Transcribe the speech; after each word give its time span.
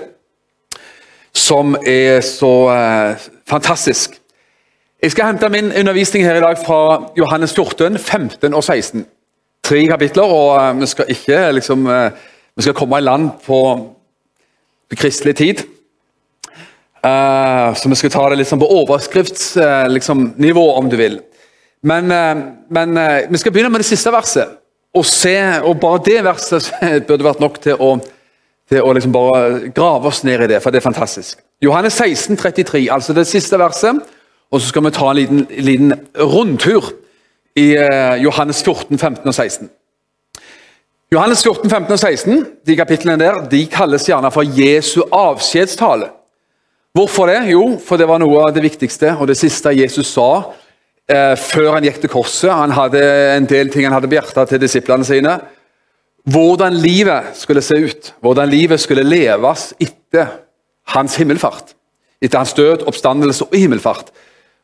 som 1.33 1.77
er 1.87 2.21
så 2.27 2.53
uh, 2.69 3.29
fantastisk. 3.49 4.20
Jeg 5.01 5.15
skal 5.15 5.31
hente 5.31 5.49
min 5.49 5.71
undervisning 5.73 6.27
her 6.27 6.37
i 6.37 6.43
dag 6.45 6.59
fra 6.61 7.11
Johannes 7.17 7.55
14, 7.57 7.99
15 7.99 8.55
og 8.55 8.65
16. 8.65 9.07
Tre 9.65 9.87
kapitler, 9.89 10.29
og 10.29 10.59
eh, 10.61 10.81
vi 10.81 10.89
skal 10.91 11.09
ikke 11.09 11.39
liksom 11.57 11.87
eh, 11.87 12.11
Vi 12.57 12.63
skal 12.67 12.75
komme 12.75 12.99
i 12.99 13.01
land 13.01 13.31
på, 13.47 13.61
på 14.91 14.97
kristelig 15.01 15.37
tid. 15.37 15.63
Eh, 17.05 17.75
så 17.75 17.89
vi 17.89 17.97
skal 17.97 18.11
ta 18.11 18.27
det 18.29 18.37
liksom 18.43 18.61
på 18.61 18.69
overskriftsnivå, 18.69 19.89
liksom, 19.89 20.35
om 20.59 20.91
du 20.91 20.97
vil. 20.97 21.21
Men, 21.83 22.11
eh, 22.11 22.45
men 22.69 22.97
eh, 22.97 23.31
vi 23.31 23.39
skal 23.39 23.53
begynne 23.53 23.73
med 23.73 23.81
det 23.81 23.89
siste 23.89 24.13
verset. 24.13 24.59
Og, 24.95 25.07
se, 25.07 25.37
og 25.63 25.81
bare 25.81 26.05
det 26.05 26.25
verset 26.25 26.73
burde 27.09 27.25
vært 27.25 27.41
nok 27.41 27.61
til 27.63 27.81
å, 27.81 27.95
til 28.69 28.85
å 28.85 28.93
liksom 28.93 29.17
bare 29.17 29.71
grave 29.73 30.13
oss 30.13 30.25
ned 30.29 30.45
i 30.45 30.53
det, 30.53 30.61
for 30.61 30.71
det 30.71 30.83
er 30.83 30.91
fantastisk. 30.91 31.41
Johannes 31.65 31.97
16, 31.97 32.37
33, 32.37 32.91
altså 32.93 33.17
det 33.17 33.31
siste 33.31 33.57
verset. 33.59 34.05
Og 34.51 34.61
så 34.61 34.69
skal 34.69 34.85
vi 34.85 34.91
ta 34.95 35.11
en 35.11 35.19
liten, 35.19 35.45
liten 35.63 35.93
rundtur 36.19 36.93
i 37.59 37.73
eh, 37.79 38.17
Johannes 38.25 38.63
14, 38.63 38.99
15 38.99 39.29
og 39.29 39.35
16. 39.35 39.71
Johannes 41.11 41.43
14, 41.43 41.71
15 41.71 41.93
og 41.93 41.99
16, 41.99 42.47
de 42.67 42.77
kapitlene 42.79 43.19
der, 43.19 43.45
de 43.51 43.65
kalles 43.67 44.07
gjerne 44.07 44.31
for 44.31 44.47
Jesu 44.47 45.01
avskjedstale. 45.11 46.07
Hvorfor 46.95 47.27
det? 47.31 47.41
Jo, 47.51 47.65
for 47.83 47.99
det 47.99 48.07
var 48.11 48.19
noe 48.23 48.45
av 48.47 48.55
det 48.55 48.63
viktigste 48.63 49.17
og 49.17 49.29
det 49.31 49.37
siste 49.39 49.73
Jesus 49.75 50.11
sa 50.11 50.29
eh, 51.11 51.35
før 51.39 51.77
han 51.77 51.87
gikk 51.87 52.01
til 52.03 52.13
korset. 52.13 52.51
Han 52.51 52.75
hadde 52.75 53.03
en 53.37 53.47
del 53.51 53.71
ting 53.71 53.87
han 53.87 53.95
hadde 53.95 54.11
på 54.11 54.19
hjertet 54.19 54.55
til 54.55 54.63
disiplene 54.63 55.07
sine. 55.07 55.37
Hvordan 56.31 56.75
livet 56.79 57.35
skulle 57.39 57.63
se 57.63 57.79
ut, 57.79 58.13
hvordan 58.23 58.51
livet 58.51 58.83
skulle 58.83 59.07
leves 59.07 59.71
etter 59.79 60.35
hans 60.95 61.15
himmelfart. 61.19 61.77
Etter 62.23 62.43
hans 62.43 62.55
død, 62.55 62.85
oppstandelse 62.91 63.47
og 63.47 63.57
himmelfart. 63.57 64.11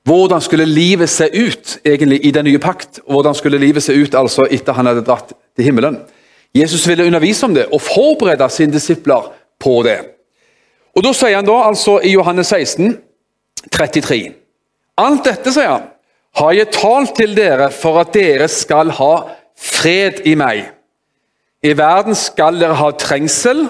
Hvordan 0.06 0.40
skulle 0.40 0.64
livet 0.64 1.10
se 1.10 1.26
ut 1.34 1.78
egentlig 1.84 2.20
i 2.26 2.30
den 2.30 2.44
nye 2.46 2.58
pakt? 2.62 3.00
Hvordan 3.10 3.34
skulle 3.34 3.58
livet 3.58 3.82
se 3.82 3.92
ut 3.92 4.14
altså 4.14 4.46
etter 4.50 4.76
han 4.76 4.86
hadde 4.86 5.02
dratt 5.06 5.32
til 5.56 5.66
himmelen? 5.66 5.98
Jesus 6.54 6.86
ville 6.88 7.04
undervise 7.04 7.46
om 7.46 7.54
det 7.54 7.66
og 7.72 7.82
forberede 7.82 8.46
sine 8.50 8.72
disipler 8.72 9.32
på 9.58 9.82
det. 9.82 9.98
Og 10.96 11.02
Da 11.04 11.12
sier 11.12 11.36
han 11.36 11.48
da 11.48 11.58
altså 11.66 11.98
i 12.00 12.14
Johannes 12.14 12.46
16, 12.46 12.94
33 13.72 14.32
Alt 14.96 15.26
dette, 15.26 15.52
sier 15.52 15.74
han, 15.74 15.90
har 16.38 16.52
jeg 16.56 16.72
talt 16.72 17.16
til 17.18 17.34
dere 17.36 17.68
for 17.74 17.98
at 18.00 18.14
dere 18.14 18.46
skal 18.48 18.94
ha 18.96 19.12
fred 19.58 20.22
i 20.24 20.36
meg. 20.38 20.70
I 21.66 21.74
verden 21.76 22.14
skal 22.16 22.60
dere 22.60 22.78
ha 22.78 22.92
trengsel. 22.96 23.66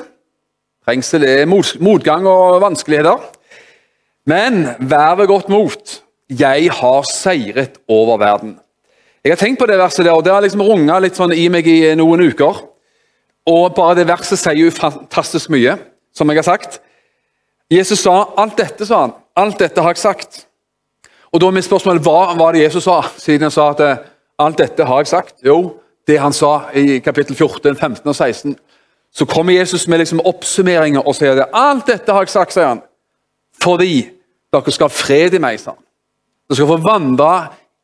Trengsel 0.87 1.25
er 1.27 1.49
motgang 1.49 2.27
og 2.31 2.61
vanskeligheter. 2.63 3.25
Men 4.27 4.67
vær 4.79 5.17
ved 5.19 5.31
godt 5.31 5.49
mot. 5.49 6.03
Jeg 6.31 6.71
har 6.75 7.05
seiret 7.07 7.79
over 7.89 8.19
verden. 8.19 8.57
Jeg 9.25 9.33
har 9.35 9.39
tenkt 9.39 9.59
på 9.59 9.67
det 9.67 9.79
verset 9.79 10.05
der, 10.05 10.15
og 10.15 10.25
det 10.25 10.33
har 10.33 10.43
liksom 10.43 10.63
runga 10.63 10.99
litt 11.03 11.19
sånn 11.19 11.35
i 11.35 11.49
meg 11.51 11.67
i 11.67 11.95
noen 11.99 12.25
uker. 12.27 12.65
Og 13.47 13.75
bare 13.75 14.01
det 14.01 14.09
verset 14.09 14.39
sier 14.41 14.59
jo 14.59 14.75
fantastisk 14.75 15.51
mye, 15.55 15.77
som 16.15 16.31
jeg 16.31 16.41
har 16.41 16.47
sagt. 16.47 16.81
Jesus 17.71 18.03
sa 18.03 18.15
alt 18.39 18.59
dette, 18.59 18.87
sa 18.87 19.05
han. 19.05 19.15
Alt 19.39 19.59
dette 19.63 19.83
har 19.83 19.95
jeg 19.95 20.03
sagt. 20.03 20.45
Og 21.33 21.43
da 21.43 21.49
er 21.49 21.57
mitt 21.59 21.67
spørsmål 21.67 22.03
hva 22.03 22.35
var 22.39 22.55
det 22.55 22.65
Jesus 22.65 22.87
sa, 22.87 23.01
siden 23.19 23.47
han 23.47 23.55
sa 23.55 23.71
at 23.75 23.83
alt 24.39 24.59
dette 24.59 24.87
har 24.87 25.03
jeg 25.03 25.11
sagt? 25.11 25.41
Jo, 25.47 25.77
det 26.07 26.19
han 26.23 26.35
sa 26.35 26.71
i 26.75 26.99
kapittel 27.03 27.37
14, 27.37 27.75
15 27.75 28.03
og 28.03 28.15
16. 28.15 28.57
Så 29.15 29.27
kommer 29.27 29.55
Jesus 29.55 29.87
med 29.89 30.03
liksom 30.03 30.23
oppsummeringer 30.27 31.07
og 31.07 31.15
sier 31.19 31.39
det. 31.39 31.49
Alt 31.55 31.87
dette 31.91 32.13
har 32.15 32.27
jeg 32.27 32.35
sagt, 32.35 32.55
sier 32.55 32.71
han, 32.75 32.83
fordi 33.63 34.07
dere 34.53 34.75
skal 34.75 34.91
ha 34.91 34.95
fred 34.95 35.35
i 35.35 35.43
meg. 35.43 35.59
sa 35.61 35.75
han. 35.75 35.86
Dere 36.47 36.61
skal 36.61 36.71
få 36.71 36.79
vandre 36.85 37.31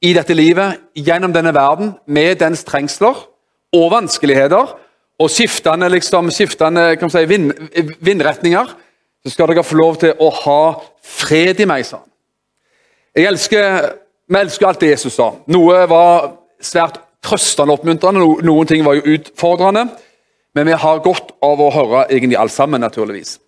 i 0.02 0.12
dette 0.14 0.34
livet 0.34 0.78
gjennom 0.94 1.34
denne 1.34 1.52
verden 1.54 1.94
med 2.06 2.38
dens 2.42 2.62
trengsler 2.66 3.24
og 3.74 3.90
vanskeligheter 3.90 4.74
og 5.22 5.30
skiftende, 5.30 5.88
liksom, 5.92 6.30
skiftende 6.34 6.92
si, 7.10 7.24
vind, 7.30 7.52
vindretninger, 8.02 8.70
så 9.22 9.30
skal 9.30 9.50
dere 9.50 9.64
få 9.66 9.78
lov 9.78 9.98
til 10.02 10.14
å 10.18 10.30
ha 10.42 10.62
fred 11.02 11.60
i 11.62 11.68
meg, 11.68 11.86
sa 11.86 12.00
han. 12.02 12.08
Jeg 13.14 13.28
elsker, 13.30 13.92
Vi 14.32 14.38
elsker 14.38 14.66
alt 14.66 14.80
det 14.80 14.88
Jesus 14.88 15.14
sa. 15.18 15.32
Noe 15.50 15.82
var 15.90 16.30
svært 16.62 17.00
trøstende 17.22 17.74
og 17.74 17.80
oppmuntrende, 17.80 18.22
noen 18.46 18.68
ting 18.70 18.84
var 18.86 18.96
jo 18.96 19.18
utfordrende. 19.18 19.88
Men 20.54 20.68
vi 20.68 20.78
har 20.78 21.02
godt 21.04 21.32
av 21.42 21.60
å 21.60 21.70
høre 21.72 22.06
egentlig 22.08 22.38
alt 22.38 22.52
sammen, 22.52 22.80
naturligvis. 22.80 23.38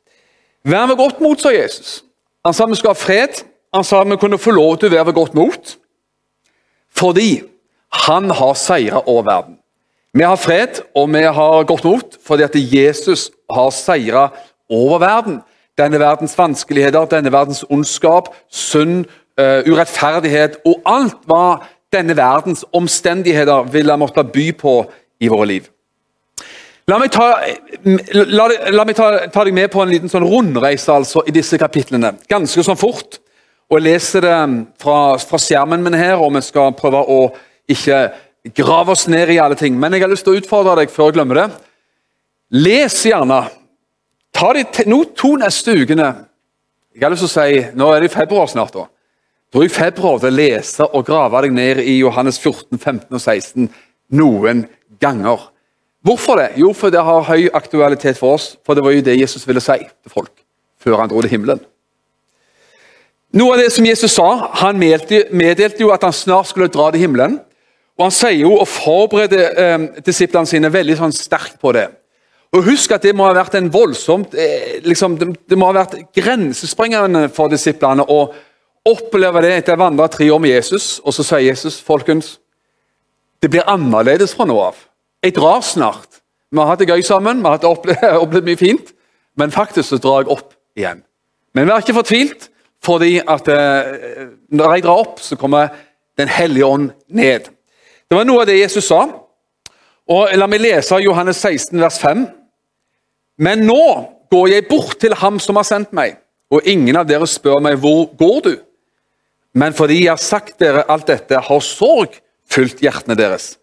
Vær 0.65 0.87
med 0.89 0.97
godt 0.97 1.21
mot, 1.21 1.41
sa 1.41 1.53
Jesus. 1.53 2.03
Han 2.45 2.57
sa 2.57 2.67
vi 2.67 2.77
skal 2.81 2.93
ha 2.93 2.99
fred. 2.99 3.43
Han 3.75 3.85
sa 3.85 4.05
vi 4.05 4.17
kunne 4.17 4.39
få 4.39 4.55
lov 4.55 4.77
til 4.79 4.93
å 4.93 4.95
være 4.95 5.09
ved 5.11 5.17
godt 5.19 5.35
mot. 5.35 5.75
Fordi 6.95 7.43
han 8.07 8.31
har 8.31 8.55
seira 8.55 9.03
over 9.07 9.27
verden. 9.27 9.59
Vi 10.15 10.23
har 10.23 10.39
fred 10.39 10.79
og 10.95 11.09
vi 11.11 11.25
har 11.27 11.67
godt 11.67 11.84
mot 11.84 12.19
fordi 12.23 12.47
at 12.47 12.55
Jesus 12.55 13.31
har 13.51 13.71
seira 13.75 14.29
over 14.71 14.99
verden. 15.03 15.41
Denne 15.79 15.99
verdens 15.99 16.39
vanskeligheter, 16.39 17.09
denne 17.11 17.33
verdens 17.34 17.65
ondskap, 17.67 18.31
synd, 18.47 19.09
uh, 19.41 19.67
urettferdighet 19.67 20.61
og 20.65 20.79
alt 20.87 21.19
hva 21.27 21.65
denne 21.91 22.15
verdens 22.15 22.63
omstendigheter 22.73 23.67
ville 23.75 23.97
måtte 23.99 24.23
by 24.23 24.53
på 24.59 24.77
i 25.19 25.31
våre 25.31 25.51
liv. 25.51 25.67
La 26.87 27.01
meg, 27.01 27.11
ta, 27.11 27.41
la, 28.15 28.47
la 28.71 28.84
meg 28.87 28.95
ta, 28.95 29.11
ta, 29.33 29.43
deg 29.43 29.55
med 29.57 29.71
på 29.73 29.83
en 29.83 29.91
liten 29.91 30.11
sånn 30.13 30.27
rundreise 30.29 30.93
altså, 30.93 31.25
i 31.27 31.34
disse 31.34 31.59
kapitlene. 31.59 32.13
Ganske 32.31 32.63
sånn 32.67 32.79
fort. 32.79 33.19
Og 33.71 33.79
Jeg 33.79 33.87
leser 33.87 34.25
det 34.25 34.37
fra, 34.81 35.17
fra 35.19 35.41
skjermen 35.41 35.83
min 35.83 35.97
her, 35.97 36.21
og 36.21 36.35
vi 36.37 36.43
skal 36.45 36.75
prøve 36.77 37.01
å 37.01 37.21
ikke 37.71 38.01
grave 38.55 38.93
oss 38.93 39.07
ned 39.09 39.33
i 39.33 39.41
alle 39.41 39.57
ting. 39.57 39.79
Men 39.81 39.95
jeg 39.95 40.05
har 40.05 40.13
lyst 40.13 40.27
til 40.27 40.37
å 40.37 40.41
utfordre 40.41 40.77
deg 40.83 40.93
før 40.93 41.11
jeg 41.11 41.19
glemmer 41.19 41.41
det. 41.41 41.47
Les 42.55 42.99
gjerne. 43.09 43.41
Ta 44.35 44.53
de 44.53 44.65
no, 44.91 45.01
to 45.17 45.35
neste 45.41 45.75
ukene. 45.75 46.11
Jeg 46.95 47.07
har 47.07 47.15
lyst 47.15 47.25
til 47.25 47.31
å 47.31 47.35
si, 47.35 47.65
Nå 47.79 47.89
er 47.91 48.05
det 48.05 48.13
i 48.13 48.15
februar 48.15 48.51
snart. 48.51 48.75
da. 48.77 48.87
Bruk 49.55 49.71
februar 49.71 50.21
til 50.21 50.33
å 50.33 50.35
lese 50.35 50.87
og 50.91 51.07
grave 51.07 51.45
deg 51.45 51.53
ned 51.55 51.81
i 51.87 51.99
Johannes 52.01 52.41
14, 52.43 52.78
15 52.78 53.15
og 53.15 53.21
16 53.21 53.69
noen 54.19 54.65
ganger. 55.01 55.49
Hvorfor 56.05 56.37
det? 56.37 56.49
Jo, 56.60 56.72
for 56.77 56.93
det 56.93 57.03
har 57.07 57.28
høy 57.31 57.49
aktualitet 57.55 58.19
for 58.21 58.37
oss. 58.37 58.57
For 58.67 58.77
det 58.77 58.84
var 58.84 58.93
jo 58.93 59.05
det 59.07 59.17
Jesus 59.17 59.47
ville 59.49 59.63
si 59.65 59.78
til 59.78 60.13
folk 60.13 60.33
før 60.84 61.01
han 61.01 61.09
dro 61.09 61.22
til 61.25 61.33
himmelen. 61.33 61.63
Noe 63.34 63.57
av 63.57 63.65
det 63.65 63.72
som 63.75 63.86
Jesus 63.86 64.15
sa, 64.15 64.28
Han 64.63 64.78
meddelte 64.78 65.83
jo 65.83 65.91
at 65.91 66.04
han 66.07 66.15
snart 66.15 66.53
skulle 66.53 66.71
dra 66.71 66.91
til 66.92 67.03
himmelen. 67.03 67.41
Og 67.98 68.07
Han 68.07 68.15
sier 68.15 68.45
jo 68.45 68.54
og 68.60 68.69
forbereder 68.71 69.59
eh, 69.59 69.86
disiplene 70.07 70.47
sine 70.47 70.71
veldig 70.71 70.98
sånn 70.98 71.15
sterkt 71.15 71.59
på 71.63 71.72
det. 71.75 71.89
Og 72.54 72.63
Husk 72.69 72.92
at 72.95 73.03
det 73.03 73.15
må 73.16 73.27
ha 73.27 73.34
vært 73.34 73.57
en 73.59 73.71
voldsomt, 73.75 74.34
eh, 74.39 74.78
liksom, 74.86 75.19
det, 75.19 75.33
det, 75.51 75.59
må 75.59 75.66
ha 75.66 75.81
vært 75.81 75.97
grensesprengende 76.15 77.27
for 77.34 77.51
disiplene 77.51 78.07
å 78.07 78.28
oppleve 78.86 79.42
det 79.42 79.53
etter 79.57 79.75
å 79.75 79.78
ha 79.78 79.89
vandret 79.89 80.15
tre 80.15 80.31
år 80.31 80.42
med 80.42 80.54
Jesus. 80.54 81.01
Og 81.03 81.15
så 81.16 81.27
sier 81.27 81.48
Jesus 81.48 81.81
folkens, 81.83 82.36
det 83.42 83.51
blir 83.51 83.66
annerledes 83.66 84.36
fra 84.36 84.47
nå 84.47 84.59
av. 84.63 84.78
Jeg 85.25 85.34
drar 85.34 85.63
snart. 85.66 86.22
Vi 86.54 86.63
har 86.63 86.71
hatt 86.71 86.84
det 86.84 86.91
gøy 86.92 87.03
sammen, 87.03 87.42
vi 87.42 87.51
har 87.51 87.66
opplevd, 87.66 88.07
opplevd 88.25 88.47
mye 88.47 88.63
fint. 88.63 88.95
Men 89.34 89.51
faktisk 89.51 89.91
så 89.91 89.98
drar 89.98 90.22
jeg 90.22 90.34
opp 90.36 90.54
igjen. 90.78 91.03
Men 91.54 91.66
vær 91.66 91.83
ikke 91.83 91.98
fortvilt. 91.98 92.51
Fordi 92.84 93.16
at 93.21 93.48
eh, 93.48 94.28
når 94.53 94.75
jeg 94.75 94.84
drar 94.86 95.03
opp, 95.04 95.21
så 95.21 95.39
kommer 95.41 95.72
Den 96.15 96.28
hellige 96.31 96.66
ånd 96.66 96.92
ned. 97.10 97.48
Det 98.07 98.15
var 98.15 98.27
noe 98.28 98.45
av 98.45 98.47
det 98.47 98.60
Jesus 98.60 98.86
sa. 98.86 99.01
Og 100.07 100.34
La 100.39 100.47
meg 100.47 100.60
lese 100.63 101.01
Johannes 101.03 101.41
16, 101.42 101.81
vers 101.83 101.97
5. 101.98 102.21
Men 103.42 103.65
nå 103.66 103.81
går 104.31 104.53
jeg 104.53 104.66
bort 104.69 105.01
til 105.03 105.16
ham 105.19 105.41
som 105.42 105.59
har 105.59 105.66
sendt 105.66 105.91
meg, 105.97 106.21
og 106.54 106.63
ingen 106.71 106.95
av 107.01 107.09
dere 107.09 107.27
spør 107.27 107.59
meg 107.65 107.81
hvor 107.83 108.07
går 108.15 108.39
du? 108.47 108.53
Men 109.59 109.75
fordi 109.75 110.04
jeg 110.04 110.13
har 110.13 110.22
sagt 110.22 110.59
dere 110.63 110.84
alt 110.91 111.09
dette, 111.10 111.39
har 111.39 111.66
sorg 111.66 112.15
fylt 112.51 112.83
hjertene 112.83 113.16
deres. 113.19 113.57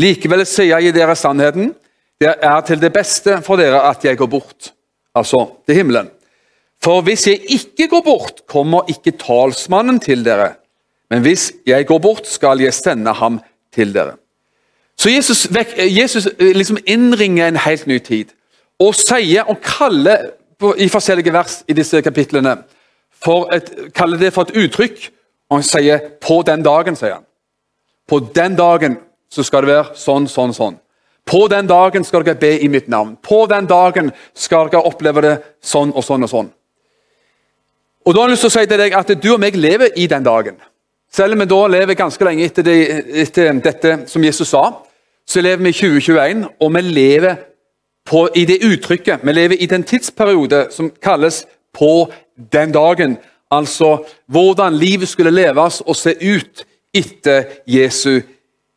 Likevel 0.00 0.46
sier 0.48 0.80
jeg 0.80 0.94
dere 0.96 1.16
sannheten, 1.18 1.74
det 2.20 2.32
er 2.32 2.64
til 2.64 2.80
det 2.80 2.92
beste 2.92 3.38
for 3.44 3.60
dere 3.60 3.80
at 3.88 4.04
jeg 4.04 4.16
går 4.20 4.28
bort, 4.28 4.72
altså 5.16 5.46
til 5.68 5.80
himmelen. 5.80 6.10
For 6.84 7.04
hvis 7.04 7.26
jeg 7.26 7.40
ikke 7.48 7.88
går 7.88 8.02
bort, 8.04 8.42
kommer 8.48 8.88
ikke 8.88 9.18
talsmannen 9.20 10.00
til 10.00 10.24
dere. 10.24 10.54
Men 11.10 11.20
hvis 11.20 11.52
jeg 11.66 11.86
går 11.86 11.98
bort, 11.98 12.26
skal 12.26 12.60
jeg 12.60 12.74
sende 12.74 13.12
ham 13.12 13.40
til 13.74 13.94
dere. 13.94 14.16
Så 14.96 15.10
Jesus, 15.10 15.48
Jesus 15.78 16.28
liksom 16.38 16.78
innringer 16.86 17.48
en 17.48 17.56
helt 17.56 17.86
ny 17.86 17.98
tid 17.98 18.32
og 18.80 18.94
sier 18.96 19.48
og 19.48 19.60
kaller 19.64 20.30
i 20.76 20.88
forskjellige 20.88 21.32
vers 21.32 21.62
i 21.68 21.76
disse 21.76 22.00
kapitlene 22.04 22.56
for 23.24 23.48
et, 23.52 23.70
kaller 23.96 24.20
det 24.20 24.32
for 24.32 24.48
et 24.48 24.56
uttrykk. 24.56 25.10
Og 25.50 25.56
han 25.56 25.62
sier 25.62 25.98
'på 25.98 26.42
den 26.46 26.62
dagen', 26.62 26.96
sier 26.96 27.14
han. 27.14 27.24
På 28.08 28.20
den 28.20 28.56
dagen 28.56 28.98
så 29.30 29.42
skal 29.42 29.62
det 29.62 29.74
være 29.74 29.96
sånn, 29.96 30.28
sånn, 30.28 30.54
sånn. 30.54 30.78
På 31.26 31.48
den 31.48 31.66
dagen 31.66 32.04
skal 32.04 32.22
dere 32.22 32.34
be 32.34 32.58
i 32.60 32.68
mitt 32.68 32.88
navn. 32.88 33.16
På 33.22 33.46
den 33.46 33.66
dagen 33.66 34.12
skal 34.34 34.68
dere 34.68 34.86
oppleve 34.86 35.20
det 35.22 35.42
sånn 35.62 35.92
og 35.94 36.04
sånn 36.04 36.22
og 36.22 36.30
sånn. 36.30 36.50
Og 38.06 38.14
da 38.14 38.20
har 38.20 38.28
jeg 38.28 38.36
lyst 38.36 38.46
til 38.46 38.50
å 38.50 38.54
si 38.54 38.66
til 38.66 38.80
deg 38.80 38.96
at 38.96 39.10
du 39.22 39.28
og 39.34 39.40
meg 39.42 39.56
lever 39.60 39.96
i 40.00 40.06
den 40.10 40.24
dagen. 40.24 40.56
Selv 41.12 41.34
om 41.34 41.42
vi 41.42 41.48
da 41.50 41.60
lever 41.66 41.98
ganske 41.98 42.24
lenge 42.24 42.46
etter, 42.46 42.64
det, 42.64 42.76
etter 43.24 43.52
dette 43.64 43.96
som 44.08 44.24
Jesus 44.24 44.52
sa, 44.52 44.64
så 45.26 45.42
lever 45.42 45.62
vi 45.62 45.72
i 45.72 45.78
2021, 45.78 46.44
og 46.60 46.74
vi 46.74 46.82
lever 46.86 47.36
på, 48.06 48.28
i 48.34 48.44
det 48.48 48.60
uttrykket. 48.66 49.24
Vi 49.26 49.34
lever 49.34 49.62
i 49.62 49.68
den 49.70 49.84
tidsperiode 49.84 50.68
som 50.70 50.90
kalles 51.02 51.46
'på 51.72 52.12
den 52.52 52.74
dagen'. 52.74 53.16
Altså 53.50 54.04
hvordan 54.26 54.74
livet 54.74 55.08
skulle 55.08 55.30
leves 55.30 55.80
og 55.80 55.96
se 55.96 56.14
ut 56.20 56.64
etter 56.94 57.44
Jesu 57.66 58.20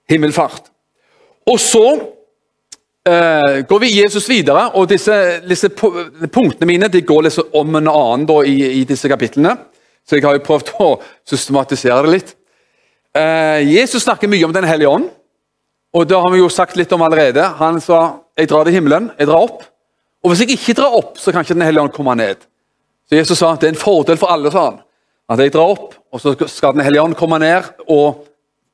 himmelfart. 0.09 0.63
Og 1.45 1.59
så 1.59 1.99
eh, 3.09 3.63
går 3.67 3.79
vi 3.79 3.91
Jesus 4.01 4.29
videre, 4.29 4.69
og 4.77 4.87
disse, 4.91 5.15
disse 5.47 5.69
punktene 5.69 6.69
mine 6.69 6.89
de 6.91 7.01
går 7.01 7.27
liksom 7.27 7.57
om 7.59 7.79
en 7.79 7.91
annen 7.91 8.27
da, 8.29 8.39
i, 8.47 8.57
i, 8.79 8.83
disse 8.89 9.09
kapitlene. 9.11 9.55
Så 10.03 10.17
jeg 10.17 10.25
har 10.25 10.37
jo 10.37 10.45
prøvd 10.45 10.73
å 10.83 10.89
systematisere 11.29 12.01
det 12.03 12.15
litt. 12.15 12.31
Uh, 13.13 13.61
Jesus 13.61 14.03
snakker 14.03 14.27
mye 14.27 14.43
om 14.47 14.55
Den 14.55 14.65
hellige 14.67 14.89
ånd. 14.89 15.11
Og 15.93 16.07
det 16.09 16.17
har 16.17 16.31
vi 16.33 16.39
jo 16.41 16.49
sagt 16.49 16.75
litt 16.79 16.91
om 16.95 17.03
allerede. 17.05 17.43
Han 17.59 17.77
sa 17.81 17.99
jeg 18.37 18.49
drar 18.49 18.65
til 18.65 18.79
himmelen, 18.79 19.11
jeg 19.19 19.29
drar 19.29 19.45
opp. 19.45 19.61
Og 20.23 20.31
hvis 20.31 20.41
jeg 20.41 20.55
ikke 20.55 20.75
drar 20.79 20.95
opp, 20.97 21.19
så 21.21 21.31
kan 21.31 21.45
ikke 21.45 21.53
Den 21.53 21.67
hellige 21.67 21.83
ånd 21.83 21.93
komme 21.93 22.15
ned. 22.17 22.41
Så 23.05 23.19
Jesus 23.19 23.37
sa 23.37 23.53
det 23.55 23.69
er 23.69 23.75
en 23.75 23.79
fordel 23.79 24.17
for 24.17 24.33
alle 24.33 24.51
sa 24.51 24.63
han, 24.71 24.79
at 25.29 25.41
jeg 25.43 25.53
drar 25.53 25.73
opp, 25.75 25.93
og 26.11 26.21
så 26.21 26.33
skal 26.47 26.73
Den 26.73 26.85
hellige 26.85 27.03
ånd 27.03 27.17
komme 27.19 27.37
ned 27.39 27.67
og 27.87 28.23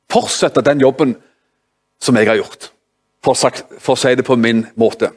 fortsette 0.10 0.64
den 0.66 0.80
jobben 0.81 1.16
som 2.02 2.16
jeg 2.16 2.30
har 2.30 2.40
gjort. 2.40 2.70
For, 3.25 3.36
for 3.36 3.98
å 3.98 4.00
si 4.00 4.13
det 4.16 4.24
på 4.27 4.38
min 4.39 4.63
måte. 4.80 5.12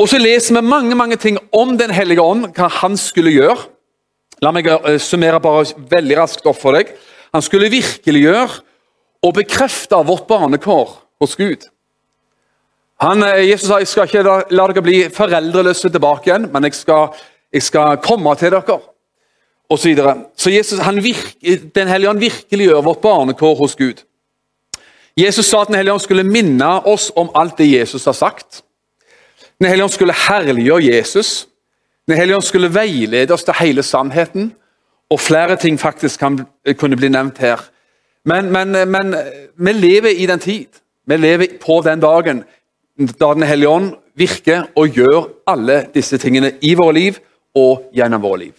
Og 0.00 0.08
så 0.10 0.18
leser 0.18 0.56
vi 0.56 0.66
mange 0.66 0.96
mange 0.98 1.16
ting 1.20 1.38
om 1.54 1.76
Den 1.78 1.92
hellige 1.94 2.22
ånd, 2.22 2.48
hva 2.56 2.68
han 2.80 2.96
skulle 2.98 3.34
gjøre. 3.34 3.68
La 4.42 4.50
meg 4.54 4.66
eh, 4.66 4.98
summere 4.98 5.40
bare 5.42 5.68
veldig 5.90 6.16
raskt 6.18 6.46
opp 6.50 6.58
for 6.58 6.74
deg. 6.74 6.90
Han 7.34 7.42
skulle 7.42 7.70
virkeliggjøre 7.72 8.48
og 9.24 9.36
bekrefte 9.38 10.02
vårt 10.06 10.26
barnekår 10.28 10.90
hos 11.22 11.36
Gud. 11.38 11.68
Han, 13.02 13.22
eh, 13.22 13.44
Jesus 13.50 13.68
sa 13.68 13.78
jeg 13.78 13.90
skal 13.90 14.10
ikke 14.10 14.24
la, 14.24 14.40
dere 14.50 14.82
bli 14.84 14.98
foreldreløse 15.14 15.90
tilbake 15.90 16.30
igjen, 16.30 16.48
men 16.52 16.68
jeg 16.68 16.78
skal, 16.78 17.14
jeg 17.54 17.62
skal 17.66 18.02
komme 18.02 18.34
til 18.40 18.54
dere. 18.54 18.80
Og 19.70 19.78
så, 19.80 19.88
videre. 19.88 20.16
så 20.36 20.50
Jesus, 20.50 20.80
virke, 21.02 21.70
Den 21.74 21.88
hellige 21.88 22.10
ånd 22.10 22.20
virkeliggjør 22.20 22.82
vårt 22.84 23.00
barnekår 23.00 23.54
hos 23.56 23.74
Gud. 23.74 24.02
Jesus 25.16 25.46
sa 25.46 25.60
at 25.62 25.68
Den 25.68 25.76
hellige 25.78 25.94
ånd 25.94 26.02
skulle 26.02 26.24
minne 26.26 26.68
oss 26.86 27.12
om 27.16 27.30
alt 27.34 27.58
det 27.58 27.70
Jesus 27.70 28.04
har 28.04 28.12
sagt. 28.12 28.62
Den 29.58 29.68
hellige 29.68 29.84
ånd 29.84 29.92
skulle 29.92 30.16
herliggjøre 30.28 30.84
Jesus. 30.84 31.46
Den 32.08 32.16
hellige 32.16 32.36
ånd 32.36 32.44
skulle 32.44 32.74
veilede 32.74 33.34
oss 33.34 33.44
til 33.44 33.54
hele 33.60 33.82
sannheten. 33.82 34.52
Og 35.10 35.20
flere 35.20 35.56
ting 35.56 35.78
faktisk 35.80 36.20
kan, 36.20 36.40
kunne 36.76 36.96
bli 36.96 37.08
nevnt 37.08 37.38
her. 37.38 37.62
Men, 38.24 38.50
men, 38.52 38.72
men 38.90 39.14
vi 39.56 39.72
lever 39.72 40.10
i 40.10 40.26
den 40.26 40.38
tid. 40.38 40.66
Vi 41.06 41.16
lever 41.16 41.58
på 41.60 41.80
den 41.84 42.00
dagen 42.00 42.44
da 43.20 43.34
Den 43.34 43.42
hellige 43.42 43.68
ånd 43.68 43.94
virker 44.14 44.68
og 44.76 44.88
gjør 44.88 45.24
alle 45.46 45.86
disse 45.94 46.18
tingene 46.18 46.52
i 46.62 46.74
våre 46.74 46.94
liv 46.94 47.16
og 47.54 47.90
gjennom 47.94 48.22
våre 48.22 48.38
liv. 48.38 48.52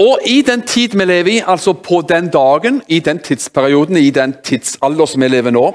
Og 0.00 0.18
I 0.26 0.42
den 0.42 0.62
tid 0.66 0.96
vi 0.96 1.04
lever 1.04 1.30
i, 1.30 1.42
altså 1.46 1.72
på 1.72 2.00
den 2.08 2.30
dagen, 2.32 2.82
i 2.88 2.98
den 2.98 3.18
tidsperioden, 3.18 3.96
i 3.96 4.10
den 4.10 4.34
tidsalder 4.44 5.06
som 5.06 5.20
vi 5.20 5.28
lever 5.28 5.50
nå, 5.50 5.66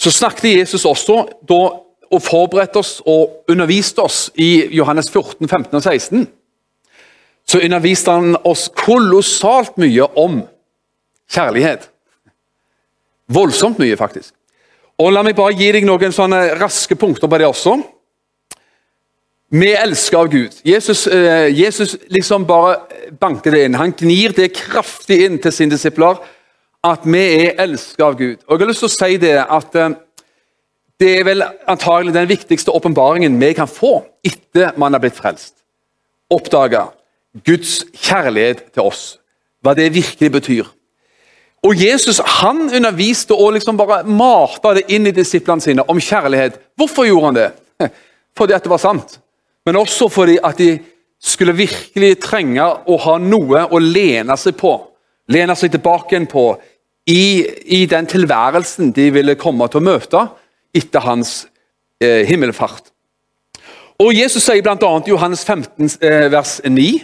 så 0.00 0.10
snakket 0.10 0.58
Jesus 0.58 0.84
også 0.84 1.24
da, 1.48 1.60
og 2.10 2.22
forberedte 2.22 2.80
oss 2.80 2.98
og 3.06 3.44
underviste 3.48 4.02
oss 4.02 4.30
i 4.34 4.66
Johannes 4.74 5.10
14, 5.10 5.48
15 5.48 5.76
og 5.76 5.82
16. 5.82 6.26
Så 7.46 7.60
underviste 7.64 8.10
han 8.10 8.36
oss 8.44 8.68
kolossalt 8.74 9.78
mye 9.78 10.06
om 10.18 10.42
kjærlighet. 11.30 11.88
Voldsomt 13.30 13.78
mye, 13.78 13.96
faktisk. 13.96 14.34
Og 15.00 15.12
La 15.14 15.22
meg 15.24 15.36
bare 15.38 15.56
gi 15.56 15.70
deg 15.72 15.86
noen 15.86 16.12
sånne 16.12 16.58
raske 16.60 16.96
punkter 16.98 17.30
på 17.30 17.38
det 17.40 17.48
også. 17.48 17.78
Vi 19.50 19.72
elsker 19.74 20.16
av 20.16 20.28
Gud. 20.30 20.52
Jesus, 20.62 21.06
eh, 21.06 21.48
Jesus 21.50 21.96
liksom 22.08 22.44
bare 22.46 22.76
banker 23.18 23.50
det 23.50 23.64
inn. 23.64 23.74
Han 23.74 23.92
gnir 23.98 24.30
det 24.32 24.52
kraftig 24.54 25.24
inn 25.24 25.40
til 25.42 25.52
sine 25.52 25.74
disipler 25.74 26.20
at 26.86 27.02
vi 27.02 27.22
er 27.48 27.58
elsket 27.58 28.04
av 28.04 28.14
Gud. 28.14 28.44
Og 28.46 28.54
jeg 28.54 28.60
har 28.60 28.68
lyst 28.70 28.84
til 28.84 28.88
å 28.88 28.94
si 28.94 29.16
Det 29.16 29.32
at 29.42 29.74
eh, 29.74 29.96
det 31.00 31.18
er 31.18 31.24
vel 31.24 31.42
antagelig 31.66 32.14
den 32.14 32.28
viktigste 32.28 32.70
åpenbaringen 32.70 33.40
vi 33.40 33.52
kan 33.56 33.66
få 33.66 34.04
etter 34.22 34.76
man 34.78 34.92
har 34.92 35.00
blitt 35.00 35.18
frelst. 35.18 35.54
Oppdage 36.30 36.84
Guds 37.44 37.84
kjærlighet 37.94 38.70
til 38.74 38.82
oss. 38.82 39.18
Hva 39.64 39.74
det 39.74 39.94
virkelig 39.94 40.30
betyr. 40.30 40.68
Og 41.66 41.74
Jesus 41.74 42.20
han 42.38 42.68
underviste 42.70 43.34
og 43.34 43.56
liksom 43.56 43.76
bare 43.76 44.04
mata 44.04 44.76
det 44.78 44.86
inn 44.88 45.08
i 45.08 45.16
disiplene 45.16 45.60
sine 45.60 45.82
om 45.88 45.98
kjærlighet. 45.98 46.60
Hvorfor 46.76 47.08
gjorde 47.08 47.26
han 47.26 47.34
det? 47.40 47.50
Fordi 48.38 48.54
at 48.54 48.62
det 48.62 48.70
var 48.70 48.78
sant, 48.78 49.18
men 49.66 49.78
også 49.80 50.08
fordi 50.12 50.38
at 50.42 50.58
de 50.58 50.72
skulle 51.20 51.56
virkelig 51.56 52.14
trenge 52.22 52.64
å 52.64 52.96
ha 53.04 53.16
noe 53.20 53.66
å 53.68 53.80
lene 53.82 54.36
seg 54.40 54.56
på. 54.60 54.72
Lene 55.30 55.56
seg 55.58 55.74
tilbake 55.74 56.14
igjen 56.14 56.28
på 56.30 56.44
i, 57.10 57.44
i 57.80 57.84
den 57.90 58.08
tilværelsen 58.08 58.92
de 58.96 59.10
ville 59.12 59.36
komme 59.40 59.68
til 59.68 59.82
å 59.82 59.86
møte 59.90 60.24
etter 60.76 61.04
hans 61.04 61.44
eh, 62.00 62.24
himmelfart. 62.28 62.88
Og 64.00 64.14
Jesus 64.16 64.46
sier 64.46 64.64
bl.a. 64.64 64.76
i 64.80 65.12
Johannes 65.12 65.44
15, 65.44 65.90
eh, 66.00 66.28
vers 66.32 66.56
9.: 66.64 67.02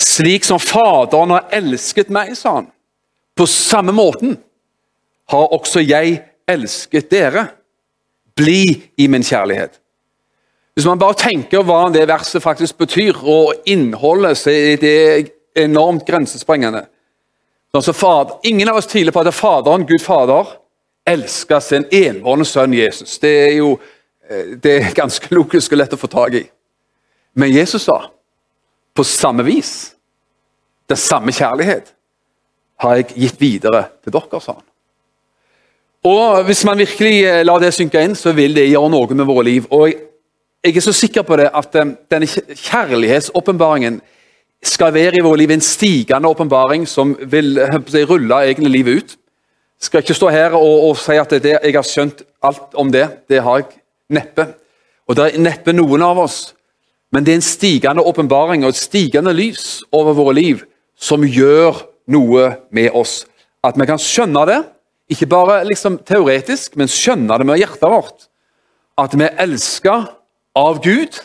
Slik 0.00 0.46
som 0.46 0.62
Faderen 0.62 1.34
har 1.34 1.48
elsket 1.58 2.12
meg, 2.14 2.36
sa 2.38 2.60
han 2.60 2.70
på 3.40 3.46
samme 3.48 3.92
måten 3.96 4.34
har 5.32 5.52
også 5.56 5.80
jeg 5.80 6.18
elsket 6.50 7.08
dere. 7.08 7.46
Bli 8.36 8.90
i 9.00 9.06
min 9.08 9.24
kjærlighet. 9.24 9.79
Hvis 10.74 10.86
man 10.86 10.98
bare 10.98 11.18
tenker 11.18 11.64
hva 11.66 11.82
det 11.92 12.06
verset 12.08 12.42
faktisk 12.42 12.78
betyr, 12.78 13.18
og 13.22 13.66
innholdet, 13.66 14.38
så 14.38 14.50
er 14.50 14.80
det 14.80 15.32
enormt 15.58 16.06
grensesprengende. 16.06 16.84
Altså, 17.74 17.94
ingen 18.42 18.68
av 18.68 18.76
oss 18.80 18.86
tviler 18.90 19.12
på 19.12 19.20
at 19.20 19.34
Faderen, 19.34 19.86
Gud 19.86 20.02
Fader, 20.02 20.56
elsker 21.06 21.60
sin 21.60 21.86
enbårne 21.90 22.44
sønn 22.44 22.74
Jesus. 22.74 23.18
Det 23.18 23.30
er 23.30 23.54
jo 23.58 23.74
eh, 24.28 24.56
det 24.62 24.76
er 24.76 24.94
ganske 24.94 25.30
logisk 25.34 25.72
og 25.72 25.82
lett 25.82 25.94
å 25.94 26.00
få 26.00 26.10
tak 26.10 26.34
i. 26.38 26.44
Men 27.34 27.54
Jesus 27.54 27.86
sa 27.86 28.02
på 28.94 29.06
samme 29.06 29.46
vis. 29.46 29.94
Er 30.90 30.98
samme 30.98 31.30
kjærlighet 31.30 31.92
har 32.80 32.96
jeg 32.98 33.12
gitt 33.14 33.40
videre 33.40 33.84
til 34.02 34.14
dere, 34.14 34.40
sa 34.40 34.56
han. 34.56 34.66
Og 36.10 36.44
Hvis 36.48 36.64
man 36.64 36.80
virkelig 36.80 37.24
eh, 37.28 37.42
lar 37.44 37.60
det 37.60 37.74
synke 37.76 38.00
inn, 38.02 38.16
så 38.16 38.32
vil 38.32 38.56
det 38.56 38.70
gjøre 38.70 38.90
noe 38.90 39.14
med 39.14 39.28
våre 39.28 39.44
liv. 39.44 39.66
Og 39.70 39.90
Jeg 39.90 39.98
er 40.64 40.80
så 40.80 40.92
sikker 40.92 41.24
på 41.24 41.36
det 41.40 41.50
at 41.54 41.74
eh, 41.74 41.92
denne 42.12 42.28
kjærlighetsåpenbaringen 42.28 44.00
skal 44.62 44.92
være 44.92 45.16
i 45.16 45.24
vår 45.24 45.38
liv 45.40 45.50
en 45.54 45.64
stigende 45.64 46.28
åpenbaring 46.28 46.86
som 46.88 47.14
vil 47.32 47.56
si, 47.88 48.04
rulle 48.04 48.42
egne 48.44 48.68
livet 48.68 49.00
ut. 49.00 49.16
Jeg 49.80 49.88
skal 49.88 50.02
ikke 50.04 50.14
stå 50.18 50.28
her 50.28 50.56
og, 50.58 50.90
og 50.90 50.98
si 51.00 51.16
at 51.16 51.30
det, 51.40 51.56
jeg 51.56 51.72
har 51.72 51.86
skjønt 51.86 52.20
alt 52.44 52.74
om 52.76 52.90
det. 52.92 53.06
Det 53.28 53.40
har 53.40 53.62
jeg 53.62 53.70
neppe. 54.12 54.44
Og 55.08 55.16
det 55.16 55.30
er 55.30 55.40
neppe 55.40 55.72
noen 55.72 56.04
av 56.04 56.20
oss. 56.20 56.52
Men 57.10 57.24
det 57.24 57.32
er 57.32 57.40
en 57.40 57.46
stigende 57.46 58.04
åpenbaring 58.06 58.66
og 58.66 58.74
et 58.74 58.82
stigende 58.82 59.32
lys 59.34 59.80
over 59.96 60.14
våre 60.18 60.36
liv 60.36 60.60
som 61.00 61.24
gjør 61.24 61.80
noe 62.12 62.50
med 62.70 62.92
oss. 62.92 63.24
At 63.64 63.80
vi 63.80 63.88
kan 63.88 64.00
skjønne 64.00 64.44
det 64.50 64.60
ikke 65.10 65.26
bare 65.26 65.62
liksom 65.66 65.98
teoretisk, 66.06 66.76
men 66.78 66.90
skjønne 66.90 67.40
det 67.40 67.46
med 67.48 67.58
hjertet 67.58 67.90
vårt, 67.90 68.28
at 69.00 69.16
vi 69.16 69.26
er 69.26 69.40
elska 69.42 69.96
av 70.54 70.82
Gud, 70.82 71.20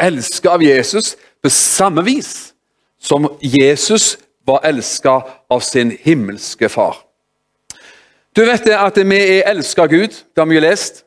elska 0.00 0.50
av 0.50 0.62
Jesus, 0.62 1.16
på 1.42 1.50
samme 1.50 2.02
vis 2.02 2.52
som 3.00 3.28
Jesus 3.40 4.16
var 4.46 4.60
elska 4.64 5.22
av 5.48 5.60
sin 5.60 5.92
himmelske 6.00 6.68
far. 6.68 6.96
Du 8.36 8.44
vet 8.46 8.64
det 8.64 8.76
at 8.78 8.98
vi 8.98 9.18
er 9.18 9.50
elska 9.50 9.86
av 9.86 9.92
Gud, 9.92 10.10
det 10.10 10.40
har 10.40 10.46
vi 10.46 10.58
jo 10.58 10.64
lest. 10.64 11.04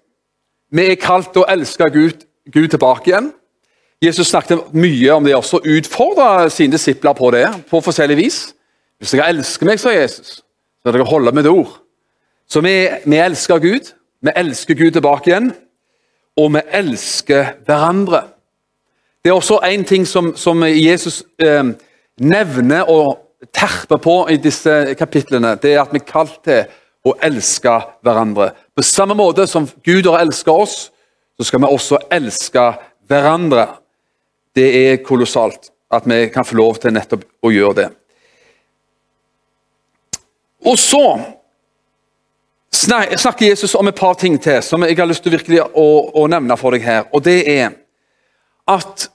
Vi 0.71 0.87
er 0.91 0.99
kalt 0.99 1.35
og 1.35 1.45
å 1.45 1.51
elske 1.51 1.89
Gud, 1.91 2.25
Gud 2.51 2.69
tilbake 2.71 3.11
igjen. 3.11 3.31
Jesus 4.01 4.31
snakket 4.31 4.71
mye 4.73 5.13
om 5.13 5.25
det 5.25 5.35
også, 5.37 5.59
utfordra 5.63 6.49
sine 6.49 6.73
disipler 6.73 7.13
på 7.13 7.29
det 7.35 7.45
på 7.69 7.81
forskjellig 7.85 8.17
vis. 8.17 8.39
Hvis 8.97 9.13
dere 9.13 9.29
elsker 9.33 9.69
meg, 9.69 9.81
sa 9.81 9.93
Jesus, 9.93 10.39
så 10.81 10.93
dere 10.93 11.05
holde 11.05 11.43
det 11.43 11.51
ord. 11.51 11.75
Så 12.49 12.61
vi, 12.65 12.73
vi 13.05 13.19
elsker 13.21 13.61
Gud, 13.61 13.91
vi 14.21 14.33
elsker 14.35 14.77
Gud 14.77 14.91
tilbake 14.97 15.29
igjen, 15.29 15.51
og 16.41 16.53
vi 16.55 16.61
elsker 16.81 17.55
hverandre. 17.67 18.23
Det 19.21 19.29
er 19.29 19.37
også 19.37 19.59
én 19.67 19.83
ting 19.85 20.07
som, 20.07 20.31
som 20.35 20.63
Jesus 20.65 21.21
eh, 21.37 21.73
nevner 22.17 22.89
og 22.89 23.19
terper 23.53 24.01
på 24.01 24.15
i 24.33 24.37
disse 24.41 24.95
kapitlene. 24.97 25.55
Det 25.61 25.75
er 25.75 25.83
at 25.83 25.93
vi 25.93 26.01
er 26.01 26.07
kalt 26.07 26.39
til 26.45 26.63
å 27.05 27.13
elske 27.21 27.73
hverandre. 28.05 28.51
På 28.77 28.85
samme 28.85 29.17
måte 29.17 29.47
som 29.49 29.67
Gud 29.85 30.09
har 30.09 30.21
elsket 30.21 30.53
oss, 30.53 30.75
så 31.37 31.47
skal 31.47 31.61
vi 31.63 31.69
også 31.69 32.01
elske 32.13 32.65
hverandre. 33.09 33.67
Det 34.55 34.67
er 34.81 35.03
kolossalt 35.05 35.71
at 35.91 36.05
vi 36.09 36.23
kan 36.33 36.45
få 36.47 36.57
lov 36.59 36.81
til 36.81 36.93
nettopp 36.95 37.25
å 37.43 37.51
gjøre 37.53 37.77
det. 37.81 37.89
Og 40.65 40.77
så 40.79 41.05
snakker 42.81 43.45
Jesus 43.45 43.75
om 43.75 43.87
et 43.87 43.97
par 43.97 44.13
ting 44.17 44.37
til 44.41 44.61
som 44.63 44.83
jeg 44.85 44.97
har 44.97 45.09
lyst 45.09 45.23
til 45.23 45.35
virkelig 45.35 45.61
å, 45.61 45.87
å 46.17 46.27
nevne 46.31 46.57
for 46.57 46.73
deg 46.75 46.85
her. 46.85 47.03
Og 47.13 47.23
det 47.25 47.41
er 47.49 47.75
at 48.69 49.09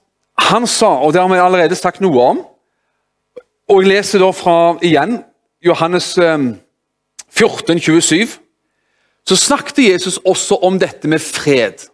han 0.50 0.66
sa, 0.68 0.92
og 1.02 1.14
det 1.14 1.22
har 1.22 1.30
vi 1.32 1.40
allerede 1.40 1.78
sagt 1.78 2.02
noe 2.04 2.20
om 2.22 2.44
Og 3.66 3.82
jeg 3.82 3.88
leser 3.88 4.22
da 4.22 4.28
fra 4.30 4.76
igjen 4.84 5.16
Johannes 5.64 6.12
14, 6.14 7.74
eh, 7.74 7.80
27. 7.82 8.36
Så 9.26 9.36
snakket 9.36 9.78
Jesus 9.88 10.20
også 10.22 10.60
om 10.62 10.78
dette 10.78 11.08
med 11.08 11.18
fred. 11.18 11.88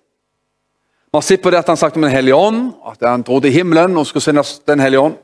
Har 1.15 1.25
sett 1.25 1.43
på 1.43 1.51
det 1.51 1.63
at 1.63 1.69
han 1.69 1.77
snakket 1.77 1.97
om 1.97 2.03
Den 2.03 2.13
hellige 2.13 2.37
ånd, 2.37 2.75
at 2.85 3.09
han 3.09 3.23
dro 3.23 3.41
til 3.41 3.53
himmelen 3.53 3.97
og 3.97 4.07
skulle 4.07 4.23
sendes 4.23 4.61
Den 4.67 4.81
hellige 4.81 5.01
ånd. 5.01 5.17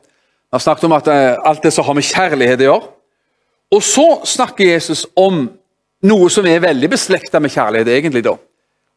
Han 0.52 0.60
snakket 0.60 0.84
om 0.84 0.96
at 0.96 1.08
eh, 1.08 1.36
alt 1.44 1.62
det 1.62 1.72
som 1.72 1.84
har 1.84 1.94
med 1.94 2.08
kjærlighet 2.08 2.60
å 2.60 2.68
gjøre. 2.70 2.88
Og 3.76 3.82
så 3.84 4.06
snakker 4.24 4.64
Jesus 4.64 5.06
om 5.16 5.50
noe 6.02 6.30
som 6.30 6.46
er 6.46 6.62
veldig 6.62 6.90
beslekta 6.90 7.40
med 7.42 7.50
kjærlighet, 7.50 7.88
egentlig. 7.88 8.24
da. 8.24 8.36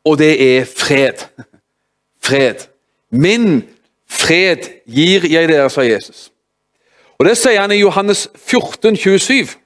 Og 0.06 0.18
det 0.18 0.34
er 0.42 0.66
fred. 0.66 1.26
Fred. 2.22 2.68
Min 3.12 3.64
fred 4.10 4.70
gir 4.86 5.26
jeg 5.30 5.50
dere, 5.50 5.70
sa 5.70 5.82
Jesus. 5.82 6.30
Og 7.20 7.26
Det 7.26 7.38
sier 7.38 7.62
han 7.62 7.72
i 7.72 7.82
Johannes 7.82 8.28
14, 8.36 8.96
27. 8.98 9.58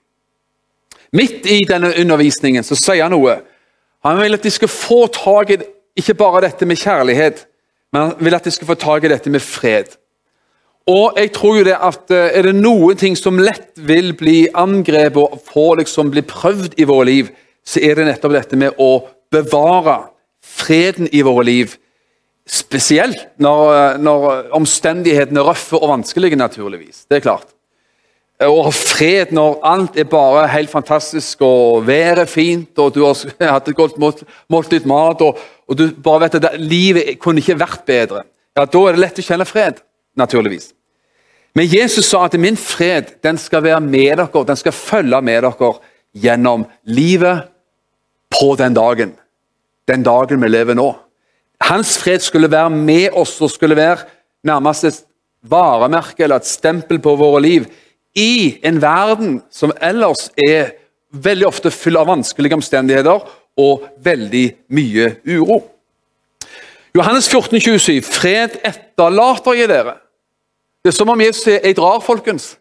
Midt 1.15 1.45
i 1.47 1.61
denne 1.67 1.93
undervisningen 1.99 2.63
så 2.63 2.75
sier 2.75 3.05
han 3.05 3.13
noe. 3.15 3.37
Han 4.03 4.19
vil 4.19 4.35
at 4.35 4.43
de 4.43 4.51
skal 4.51 4.67
få 4.67 5.05
tak 5.07 5.53
i 5.55 5.57
ikke 5.95 6.17
bare 6.19 6.41
dette 6.43 6.65
med 6.67 6.75
kjærlighet, 6.75 7.45
men 7.93 8.01
han 8.01 8.15
vil 8.19 8.35
at 8.35 8.43
de 8.43 8.51
skal 8.51 8.67
få 8.67 8.75
tak 8.75 9.03
i 9.03 9.11
dette 9.13 9.31
med 9.31 9.39
fred. 9.39 9.95
Og 10.85 11.17
jeg 11.17 11.31
tror 11.33 11.57
jo 11.59 11.65
det 11.65 11.77
at 11.81 12.11
eh, 12.13 12.35
Er 12.37 12.45
det 12.45 12.57
noen 12.59 12.97
ting 12.99 13.15
som 13.17 13.41
lett 13.41 13.71
vil 13.75 14.13
bli 14.17 14.45
angrepet 14.53 15.17
og 15.17 15.41
få 15.47 15.71
liksom 15.79 16.11
bli 16.13 16.21
prøvd 16.21 16.77
i 16.77 16.85
våre 16.85 17.07
liv, 17.09 17.31
så 17.65 17.81
er 17.81 17.97
det 17.97 18.05
nettopp 18.05 18.35
dette 18.35 18.59
med 18.59 18.77
å 18.77 18.99
bevare 19.33 19.97
freden 20.45 21.09
i 21.09 21.23
våre 21.25 21.47
liv. 21.47 21.73
Spesielt 22.45 23.25
når, 23.41 23.63
eh, 23.73 23.97
når 23.97 24.53
omstendighetene 24.53 25.41
er 25.41 25.49
røffe 25.49 25.79
og 25.79 25.89
vanskelige, 25.95 26.37
naturligvis. 26.37 27.07
Det 27.09 27.17
er 27.17 27.25
klart. 27.25 27.49
Ha 28.35 28.71
fred 28.75 29.31
når 29.31 29.61
alt 29.63 29.97
er 29.97 30.07
bare 30.11 30.49
helt 30.51 30.69
fantastisk 30.69 31.41
og 31.47 31.85
været 31.87 32.27
fint 32.27 32.77
og 32.83 32.91
du 32.93 33.05
har 33.05 33.15
hatt 33.55 33.69
et 33.71 33.77
godt 33.77 33.95
måltid 34.51 34.85
mat 34.85 35.21
og, 35.23 35.39
og, 35.69 35.77
du 35.79 35.87
bare 36.03 36.25
vet 36.25 36.35
at 36.41 36.59
livet 36.59 37.15
kunne 37.17 37.39
ikke 37.39 37.57
vært 37.57 37.85
bedre. 37.87 38.25
Ja, 38.55 38.65
Da 38.65 38.81
er 38.83 38.91
det 38.93 39.01
lett 39.01 39.21
å 39.23 39.25
kjenne 39.25 39.47
fred, 39.47 39.79
naturligvis. 40.15 40.71
Men 41.55 41.67
Jesus 41.71 42.09
sa 42.09 42.25
at 42.25 42.35
min 42.39 42.57
fred 42.59 43.15
den 43.23 43.37
skal 43.39 43.63
være 43.63 43.81
med 43.83 44.17
dere, 44.19 44.45
den 44.47 44.59
skal 44.59 44.75
følge 44.75 45.21
med 45.21 45.45
dere 45.45 45.73
gjennom 46.15 46.65
livet 46.83 47.47
på 48.31 48.55
den 48.59 48.75
dagen. 48.75 49.13
Den 49.87 50.03
dagen 50.03 50.41
vi 50.41 50.49
lever 50.49 50.75
nå. 50.75 50.89
Hans 51.63 51.97
fred 51.97 52.19
skulle 52.23 52.51
være 52.51 52.69
med 52.69 53.15
oss 53.15 53.37
og 53.41 53.51
skulle 53.53 53.77
være 53.77 54.03
nærmest 54.43 54.83
et 54.83 55.03
varemerke 55.45 56.25
eller 56.25 56.41
et 56.41 56.49
stempel 56.49 56.99
på 56.99 57.15
våre 57.15 57.41
liv 57.41 57.67
i 58.15 58.57
en 58.63 58.81
verden 58.81 59.39
som 59.51 59.73
ellers 59.83 60.29
er 60.35 60.73
veldig 61.15 61.47
ofte 61.47 61.71
full 61.71 61.97
av 61.99 62.09
vanskelige 62.09 62.57
omstendigheter 62.57 63.23
og 63.59 63.85
veldig 64.03 64.45
mye 64.75 65.11
uro. 65.27 65.61
Johannes 66.95 67.27
14, 67.27 67.59
27, 67.59 68.01
Fred 68.07 68.59
etterlater 68.63 69.57
jeg 69.59 69.71
dere. 69.71 69.97
Det 70.85 70.91
er 70.91 70.99
som 70.99 71.09
om 71.09 71.21
Jesus 71.21 71.41
sier 71.47 71.63
jeg 71.65 71.79
drar, 71.79 71.97
folkens, 72.05 72.59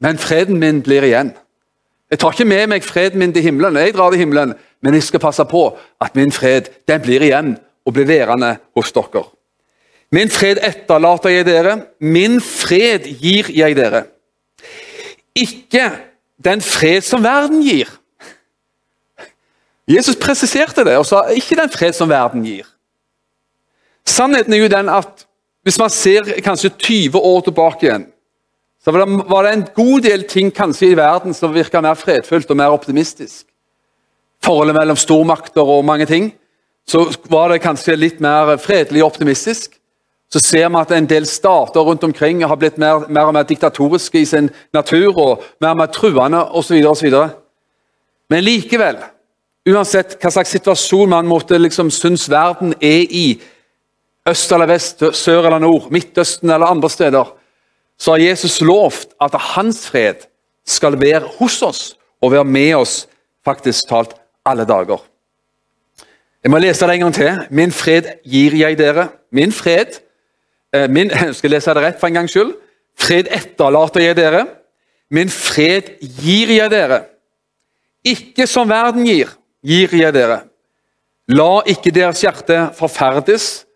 men 0.00 0.16
freden 0.16 0.56
min 0.56 0.78
blir 0.80 1.04
igjen. 1.04 1.34
Jeg 2.08 2.22
tar 2.22 2.32
ikke 2.32 2.46
med 2.48 2.70
meg 2.72 2.86
freden 2.86 3.20
min 3.20 3.34
til 3.36 3.44
himmelen, 3.44 3.76
jeg 3.76 3.92
drar 3.92 4.14
til 4.14 4.22
himmelen, 4.22 4.54
men 4.80 4.96
jeg 4.96 5.04
skal 5.04 5.20
passe 5.20 5.44
på 5.44 5.66
at 6.00 6.16
min 6.16 6.32
fred 6.32 6.70
den 6.88 7.04
blir 7.04 7.26
igjen 7.26 7.58
og 7.84 7.92
blir 7.92 8.08
værende 8.08 8.54
hos 8.72 8.94
dere. 8.96 9.26
Min 10.16 10.32
fred 10.32 10.62
etterlater 10.64 11.34
jeg 11.34 11.44
dere, 11.44 11.76
min 12.00 12.40
fred 12.40 13.04
gir 13.20 13.52
jeg 13.52 13.76
dere. 13.76 14.06
Ikke 15.36 15.90
den 16.40 16.64
fred 16.64 17.04
som 17.04 17.20
verden 17.20 17.60
gir. 17.60 17.92
Jesus 19.84 20.16
presiserte 20.16 20.88
det 20.88 20.96
og 20.96 21.04
sa 21.04 21.26
ikke 21.36 21.60
den 21.60 21.76
fred 21.76 21.92
som 21.92 22.08
verden 22.08 22.48
gir. 22.48 22.64
Sannheten 24.08 24.56
er 24.56 24.64
jo 24.64 24.72
den 24.72 24.88
at 24.88 25.28
hvis 25.66 25.78
man 25.78 25.90
ser 25.90 26.38
kanskje 26.44 26.70
20 26.78 27.18
år 27.18 27.40
tilbake 27.46 27.86
igjen, 27.86 28.06
så 28.84 28.94
var 28.94 29.44
det 29.44 29.52
en 29.52 29.66
god 29.74 30.04
del 30.06 30.22
ting 30.30 30.52
kanskje 30.54 30.92
i 30.92 30.96
verden 30.96 31.34
som 31.34 31.52
virka 31.52 31.80
mer 31.84 31.98
fredfullt 31.98 32.50
og 32.50 32.56
mer 32.56 32.72
optimistisk. 32.72 33.44
Forholdet 34.44 34.76
mellom 34.78 34.96
stormakter 34.96 35.66
og 35.66 35.84
mange 35.84 36.06
ting. 36.06 36.30
Så 36.88 37.02
var 37.28 37.50
det 37.50 37.60
kanskje 37.60 37.98
litt 37.98 38.22
mer 38.22 38.54
fredelig 38.62 39.02
og 39.02 39.10
optimistisk 39.10 39.78
så 40.28 40.40
ser 40.44 40.68
vi 40.68 40.76
at 40.76 40.90
en 40.92 41.08
del 41.08 41.26
stater 41.26 41.80
rundt 41.80 42.04
omkring 42.04 42.42
har 42.44 42.56
blitt 42.60 42.78
mer, 42.78 43.06
mer 43.08 43.30
og 43.30 43.34
mer 43.34 43.46
diktatoriske 43.48 44.20
i 44.20 44.26
sin 44.28 44.50
natur 44.76 45.16
og 45.16 45.44
mer 45.60 45.72
og 45.72 45.78
mer 45.80 45.92
truende 45.92 46.42
osv. 46.52 47.14
Men 48.28 48.44
likevel, 48.44 48.98
uansett 49.68 50.18
hva 50.20 50.32
slags 50.32 50.52
situasjon 50.52 51.14
man 51.14 51.28
måtte 51.28 51.58
liksom 51.58 51.90
synes 51.90 52.28
verden 52.28 52.74
er 52.80 53.08
i, 53.08 53.40
øst 54.28 54.52
eller 54.52 54.68
vest, 54.70 55.02
sør 55.16 55.46
eller 55.46 55.62
nord, 55.62 55.90
Midtøsten 55.90 56.50
eller 56.50 56.66
andre 56.66 56.90
steder, 56.90 57.34
så 57.98 58.14
har 58.14 58.22
Jesus 58.22 58.60
lovt 58.60 59.14
at 59.20 59.34
hans 59.54 59.86
fred 59.88 60.26
skal 60.66 61.00
være 61.00 61.26
hos 61.38 61.62
oss 61.62 61.82
og 62.22 62.32
være 62.32 62.44
med 62.44 62.74
oss 62.78 63.06
faktisk 63.44 63.88
talt 63.88 64.14
alle 64.46 64.66
dager. 64.68 65.00
Jeg 66.44 66.52
må 66.52 66.60
lese 66.62 66.86
det 66.86 66.94
en 66.94 67.06
gang 67.06 67.14
til. 67.14 67.40
Min 67.50 67.72
fred 67.74 68.12
gir 68.24 68.54
jeg 68.56 68.78
dere. 68.78 69.08
Min 69.32 69.52
fred 69.52 69.98
min, 70.88 71.10
Jeg 71.26 71.34
skal 71.34 71.50
lese 71.50 71.74
det 71.74 71.82
rett 71.82 72.00
for 72.00 72.10
en 72.10 72.20
gangs 72.20 72.34
skyld? 72.34 72.52
Fred 72.98 73.30
etterlater 73.34 74.04
jeg 74.04 74.16
dere. 74.18 74.44
Min 75.10 75.30
fred 75.32 75.94
gir 76.20 76.52
jeg 76.52 76.70
dere. 76.70 77.02
Ikke 78.06 78.46
som 78.46 78.68
verden 78.68 79.06
gir, 79.06 79.32
gir 79.64 79.94
jeg 79.96 80.14
dere. 80.14 80.42
La 81.28 81.62
ikke 81.68 81.92
deres 81.92 82.20
hjerte 82.24 82.68
forferdes, 82.76 83.66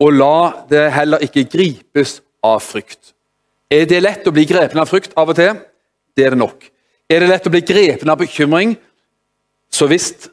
og 0.00 0.12
la 0.12 0.38
det 0.70 0.84
heller 0.92 1.22
ikke 1.24 1.46
gripes 1.50 2.20
av 2.44 2.60
frykt. 2.64 3.14
Er 3.70 3.86
det 3.88 4.02
lett 4.02 4.26
å 4.28 4.34
bli 4.34 4.44
grepen 4.46 4.78
av 4.78 4.90
frykt 4.90 5.16
av 5.18 5.32
og 5.32 5.38
til? 5.38 5.56
Det 6.16 6.26
er 6.26 6.34
det 6.34 6.40
nok. 6.40 6.68
Er 7.10 7.22
det 7.22 7.30
lett 7.30 7.46
å 7.48 7.52
bli 7.52 7.62
grepen 7.66 8.10
av 8.10 8.20
bekymring? 8.20 8.76
Så 9.72 9.88
visst. 9.90 10.28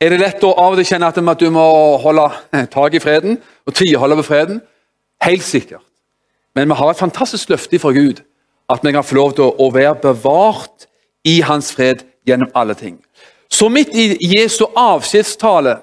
Er 0.00 0.12
det 0.12 0.20
lett 0.20 0.44
å 0.44 0.52
av 0.52 0.74
og 0.74 0.80
til 0.80 0.88
kjenne 0.90 1.08
at 1.08 1.40
du 1.40 1.48
må 1.50 1.66
holde 2.02 2.28
tak 2.72 2.94
i 2.94 3.02
freden 3.02 3.38
og 3.66 3.74
tviholde 3.74 4.18
på 4.20 4.28
freden? 4.28 4.60
Helt 5.24 5.44
sikkert. 5.44 5.84
Men 6.54 6.68
vi 6.68 6.76
har 6.78 6.90
et 6.90 7.00
fantastisk 7.00 7.50
løfte 7.52 7.80
fra 7.80 7.92
Gud 7.96 8.22
at 8.72 8.84
vi 8.84 8.92
kan 8.92 9.04
få 9.04 9.16
lov 9.16 9.34
til 9.36 9.50
å 9.50 9.70
være 9.72 9.96
bevart 10.02 10.86
i 11.24 11.40
hans 11.44 11.72
fred 11.74 12.04
gjennom 12.26 12.50
alle 12.54 12.74
ting. 12.74 12.98
Så 13.48 13.68
midt 13.70 13.94
i 13.94 14.16
Jesu 14.20 14.64
avskjedstale 14.76 15.78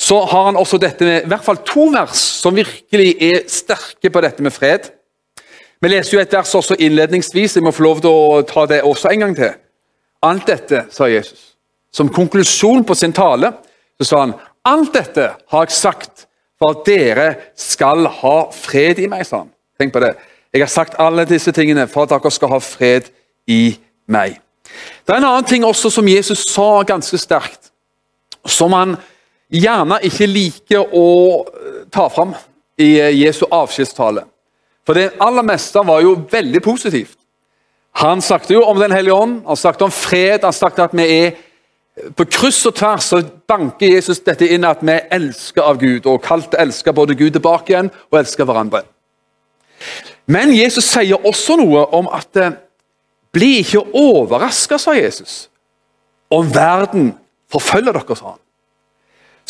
så 0.00 0.22
har 0.24 0.44
han 0.44 0.56
også 0.56 0.78
dette 0.80 1.04
med 1.04 1.26
i 1.26 1.28
hvert 1.28 1.44
fall 1.44 1.58
to 1.66 1.90
vers 1.92 2.20
som 2.40 2.56
virkelig 2.56 3.10
er 3.20 3.42
sterke 3.52 4.08
på 4.12 4.22
dette 4.24 4.42
med 4.42 4.54
fred. 4.54 4.88
Vi 5.80 5.90
leser 5.92 6.16
jo 6.16 6.22
et 6.22 6.32
vers 6.32 6.54
også 6.56 6.78
innledningsvis. 6.80 7.58
Jeg 7.58 7.64
må 7.64 7.72
få 7.72 7.84
lov 7.84 8.00
til 8.00 8.08
å 8.08 8.40
ta 8.48 8.64
det 8.68 8.80
også 8.84 9.12
en 9.12 9.26
gang 9.26 9.36
til. 9.36 9.52
Alt 10.24 10.48
dette, 10.48 10.86
sa 10.92 11.08
Jesus, 11.08 11.54
som 11.92 12.08
konklusjon 12.12 12.84
på 12.88 12.96
sin 12.96 13.12
tale, 13.16 13.52
så 14.00 14.08
sa 14.08 14.22
han 14.24 14.34
alt 14.68 14.92
dette 14.96 15.30
har 15.52 15.68
jeg 15.68 15.76
sagt 15.76 16.26
for 16.60 16.76
at 16.76 16.82
dere 16.88 17.28
skal 17.56 18.08
ha 18.20 18.34
fred 18.56 19.00
i 19.00 19.08
meg. 19.08 19.26
sa 19.28 19.44
han. 19.44 19.52
Tenk 19.80 19.92
på 19.92 20.04
det. 20.04 20.14
Jeg 20.52 20.64
har 20.64 20.72
sagt 20.72 20.98
alle 20.98 21.28
disse 21.28 21.52
tingene 21.56 21.86
for 21.88 22.04
at 22.04 22.12
dere 22.12 22.32
skal 22.32 22.52
ha 22.56 22.60
fred 22.64 23.12
i 23.48 23.76
meg. 24.08 24.40
Det 25.04 25.12
er 25.12 25.20
en 25.20 25.28
annen 25.28 25.48
ting 25.48 25.64
også 25.64 25.92
som 25.92 26.08
Jesus 26.08 26.44
sa 26.48 26.82
ganske 26.88 27.18
sterkt, 27.20 27.72
som 28.46 28.72
han 28.76 28.96
gjerne 29.50 30.00
ikke 30.06 30.28
liker 30.30 30.94
å 30.96 31.06
eh, 31.44 31.82
ta 31.92 32.08
fram 32.12 32.34
i 32.80 32.92
eh, 33.00 33.14
Jesu 33.22 33.44
avskjedstale. 33.50 34.24
For 34.86 34.96
det 34.96 35.12
aller 35.22 35.46
meste 35.46 35.82
var 35.86 36.02
jo 36.04 36.16
veldig 36.30 36.62
positivt. 36.64 37.16
Han 38.00 38.22
snakket 38.22 38.54
jo 38.54 38.64
om 38.64 38.78
Den 38.78 38.92
hellige 38.94 39.14
ånd, 39.14 39.42
han 39.46 39.56
snakket 39.56 39.82
om 39.82 39.94
fred, 39.94 40.44
han 40.46 40.54
snakket 40.54 40.84
at 40.88 40.96
vi 40.96 41.06
er 41.10 41.38
på 42.16 42.24
kryss 42.30 42.62
og 42.68 42.76
tvers 42.78 43.10
så 43.12 43.20
banker 43.50 43.96
Jesus 43.96 44.22
dette 44.24 44.46
inn 44.48 44.64
at 44.64 44.82
vi 44.84 44.94
er 44.94 45.08
elsket 45.12 45.62
av 45.64 45.78
Gud, 45.80 46.06
og 46.06 46.22
kalt 46.24 46.54
elsker 46.58 46.94
både 46.96 47.16
Gud 47.18 47.34
tilbake 47.34 47.74
igjen 47.74 47.90
og 48.10 48.20
elsker 48.22 48.46
hverandre. 48.48 48.84
Men 50.30 50.52
Jesus 50.54 50.86
sier 50.86 51.26
også 51.26 51.56
noe 51.58 51.86
om 51.96 52.08
at 52.14 52.36
eh, 52.38 52.54
bli 53.34 53.60
ikke 53.62 53.82
overraska, 53.96 54.78
sa 54.78 54.94
Jesus, 54.96 55.48
om 56.30 56.46
verden 56.54 57.12
forfølger 57.50 57.96
dere, 57.96 58.16
sa 58.16 58.34
han. 58.34 58.40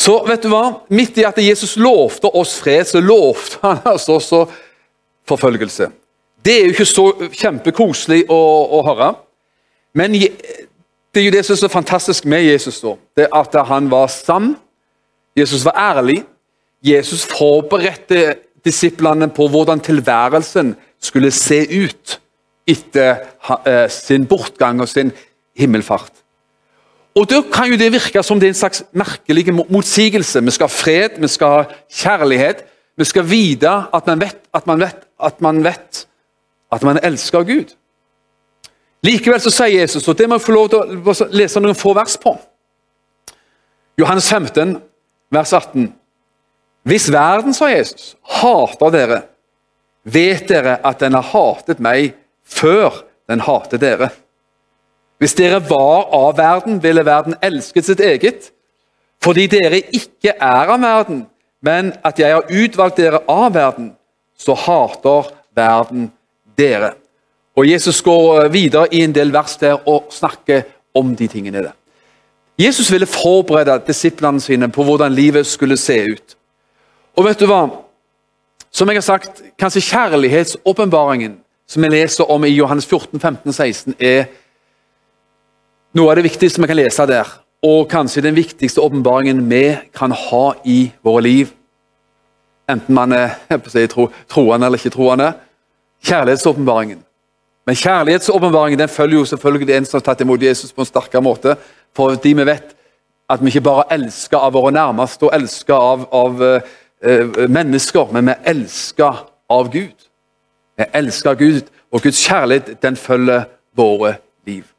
Så 0.01 0.15
vet 0.25 0.41
du 0.41 0.49
hva? 0.49 0.81
Midt 0.89 1.19
i 1.21 1.25
at 1.27 1.37
Jesus 1.41 1.75
lovte 1.77 2.29
oss 2.33 2.55
fred, 2.61 2.87
så 2.89 3.01
lovte 3.03 3.59
han 3.61 3.83
oss 3.93 4.07
også 4.17 4.45
forfølgelse. 5.29 5.91
Det 6.41 6.55
er 6.55 6.63
jo 6.65 6.73
ikke 6.73 6.89
så 6.89 7.05
kjempekoselig 7.37 8.23
å, 8.33 8.41
å 8.79 8.81
høre. 8.87 9.11
Men 9.93 10.15
det 10.17 11.21
er 11.21 11.27
jo 11.27 11.33
det 11.35 11.43
som 11.45 11.53
er 11.53 11.61
så 11.61 11.69
fantastisk 11.69 12.25
med 12.25 12.47
Jesus. 12.47 12.79
da. 12.81 12.95
Det 13.17 13.27
At 13.29 13.57
han 13.67 13.91
var 13.91 14.09
sann. 14.09 14.55
Jesus 15.37 15.65
var 15.67 15.77
ærlig. 15.77 16.23
Jesus 16.81 17.27
forberedte 17.29 18.39
disiplene 18.65 19.29
på 19.29 19.47
hvordan 19.51 19.83
tilværelsen 19.85 20.73
skulle 21.01 21.31
se 21.33 21.61
ut 21.69 22.17
etter 22.69 23.21
uh, 23.49 23.85
sin 23.89 24.25
bortgang 24.29 24.81
og 24.81 24.89
sin 24.89 25.11
himmelfart. 25.57 26.20
Og 27.15 27.29
Da 27.29 27.41
kan 27.53 27.71
jo 27.71 27.77
det 27.77 27.91
virke 27.91 28.23
som 28.23 28.39
det 28.39 28.47
er 28.47 28.53
en 28.53 28.61
slags 28.61 28.83
merkelig 28.91 29.53
motsigelse. 29.53 30.43
Vi 30.43 30.51
skal 30.51 30.67
ha 30.67 30.71
fred, 30.71 31.19
vi 31.19 31.27
skal 31.27 31.47
ha 31.47 31.63
kjærlighet. 31.91 32.63
Vi 32.97 33.05
skal 33.05 33.29
vite 33.29 33.71
at 33.93 34.07
man 34.07 34.21
vet 34.21 34.37
at 34.53 34.67
man 34.67 34.79
vet 34.79 35.07
at 35.21 35.41
man 35.41 35.63
vet 35.63 36.07
at 36.71 36.83
man 36.83 36.99
elsker 37.03 37.43
Gud. 37.43 37.75
Likevel 39.03 39.41
så 39.41 39.49
sier 39.49 39.81
Jesus, 39.81 40.07
og 40.07 40.17
det 40.17 40.27
må 40.29 40.37
jeg 40.37 40.45
få 40.45 40.53
lov 40.53 40.69
til 40.69 40.79
å 40.79 41.27
lese 41.33 41.59
noen 41.59 41.77
få 41.77 41.93
vers 41.97 42.17
på 42.21 42.35
Johannes 43.99 44.29
15, 44.29 44.77
vers 45.33 45.53
18. 45.53 45.89
Hvis 46.87 47.09
verden, 47.13 47.53
sa 47.53 47.67
Jesus, 47.69 48.15
hater 48.39 48.93
dere, 48.93 49.19
vet 50.03 50.47
dere 50.49 50.79
at 50.85 51.01
den 51.01 51.17
har 51.17 51.27
hatet 51.33 51.81
meg 51.83 52.15
før 52.45 53.03
den 53.29 53.43
hater 53.45 53.81
dere. 53.81 54.09
Hvis 55.21 55.35
dere 55.37 55.59
var 55.69 56.07
av 56.17 56.37
verden, 56.37 56.79
ville 56.81 57.05
verden 57.05 57.35
elsket 57.45 57.85
sitt 57.85 57.99
eget. 58.01 58.47
Fordi 59.21 59.45
dere 59.51 59.83
ikke 59.93 60.33
er 60.33 60.71
av 60.73 60.81
verden, 60.81 61.25
men 61.61 61.91
at 62.03 62.17
jeg 62.19 62.33
har 62.33 62.49
utvalgt 62.49 62.97
dere 62.97 63.19
av 63.29 63.53
verden, 63.53 63.91
så 64.37 64.55
hater 64.57 65.29
verden 65.53 66.07
dere. 66.57 66.95
Og 67.53 67.67
Jesus 67.69 68.01
går 68.01 68.45
eh, 68.45 68.53
videre 68.53 68.87
i 68.89 69.03
en 69.05 69.13
del 69.13 69.29
vers 69.33 69.53
der 69.61 69.77
og 69.85 70.09
snakker 70.09 70.63
om 70.97 71.13
de 71.15 71.27
tingene 71.29 71.61
der. 71.67 71.75
Jesus 72.57 72.89
ville 72.91 73.05
forberede 73.05 73.77
disiplene 73.87 74.41
sine 74.41 74.71
på 74.73 74.83
hvordan 74.83 75.13
livet 75.13 75.45
skulle 75.45 75.77
se 75.77 75.99
ut. 76.01 76.35
Og 77.17 77.25
vet 77.25 77.39
du 77.39 77.45
hva? 77.45 77.67
Som 78.71 78.89
jeg 78.89 78.97
har 78.97 79.05
sagt, 79.05 79.41
kanskje 79.59 79.85
kjærlighetsåpenbaringen 79.85 81.37
som 81.67 81.83
vi 81.83 81.89
leser 81.93 82.31
om 82.31 82.43
i 82.45 82.55
Johannes 82.55 82.85
14, 82.85 83.19
15, 83.19 83.53
16, 83.53 83.95
er 83.99 84.25
noe 85.97 86.11
av 86.11 86.19
det 86.19 86.25
viktigste 86.27 86.61
vi 86.61 86.69
kan 86.71 86.79
lese 86.79 87.07
der. 87.09 87.29
Og 87.61 87.85
kanskje 87.91 88.23
den 88.25 88.35
viktigste 88.35 88.81
åpenbaringen 88.81 89.43
vi 89.49 89.77
kan 89.93 90.11
ha 90.11 90.45
i 90.65 90.91
våre 91.05 91.21
liv. 91.21 91.53
Enten 92.69 92.95
man 92.95 93.13
er 93.13 93.35
si, 93.67 93.85
tro, 93.91 94.07
troende 94.29 94.65
eller 94.65 94.81
ikke 94.81 94.95
troende. 94.95 95.33
Kjærlighetsåpenbaringen. 96.07 97.03
Men 97.65 97.75
kjærlighetsåpenbaringen 97.75 98.87
følger 98.89 99.19
jo 99.19 99.25
selvfølgelig 99.25 99.75
en 99.75 99.85
som 99.85 99.99
har 99.99 100.05
tatt 100.07 100.21
imot 100.21 100.41
Jesus 100.41 100.73
på 100.73 100.81
en 100.81 100.89
sterkere 100.89 101.21
måte. 101.21 101.55
Fordi 101.95 102.33
vi 102.33 102.47
vet 102.47 102.73
at 103.29 103.43
vi 103.43 103.51
ikke 103.51 103.67
bare 103.67 103.87
elsker 103.93 104.41
av 104.41 104.55
våre 104.57 104.73
nærmeste 104.75 105.27
og 105.27 105.35
elsker 105.35 105.75
av, 105.75 106.07
av 106.11 106.41
uh, 106.41 107.45
mennesker, 107.47 108.09
men 108.11 108.31
vi 108.31 108.39
elsker 108.51 109.21
av 109.51 109.69
Gud. 109.71 110.09
Vi 110.79 110.87
elsker 110.97 111.37
Gud, 111.39 111.69
og 111.91 112.01
Guds 112.01 112.19
kjærlighet 112.25 112.81
den 112.81 112.95
følger 112.95 113.45
våre 113.77 114.15
liv. 114.47 114.70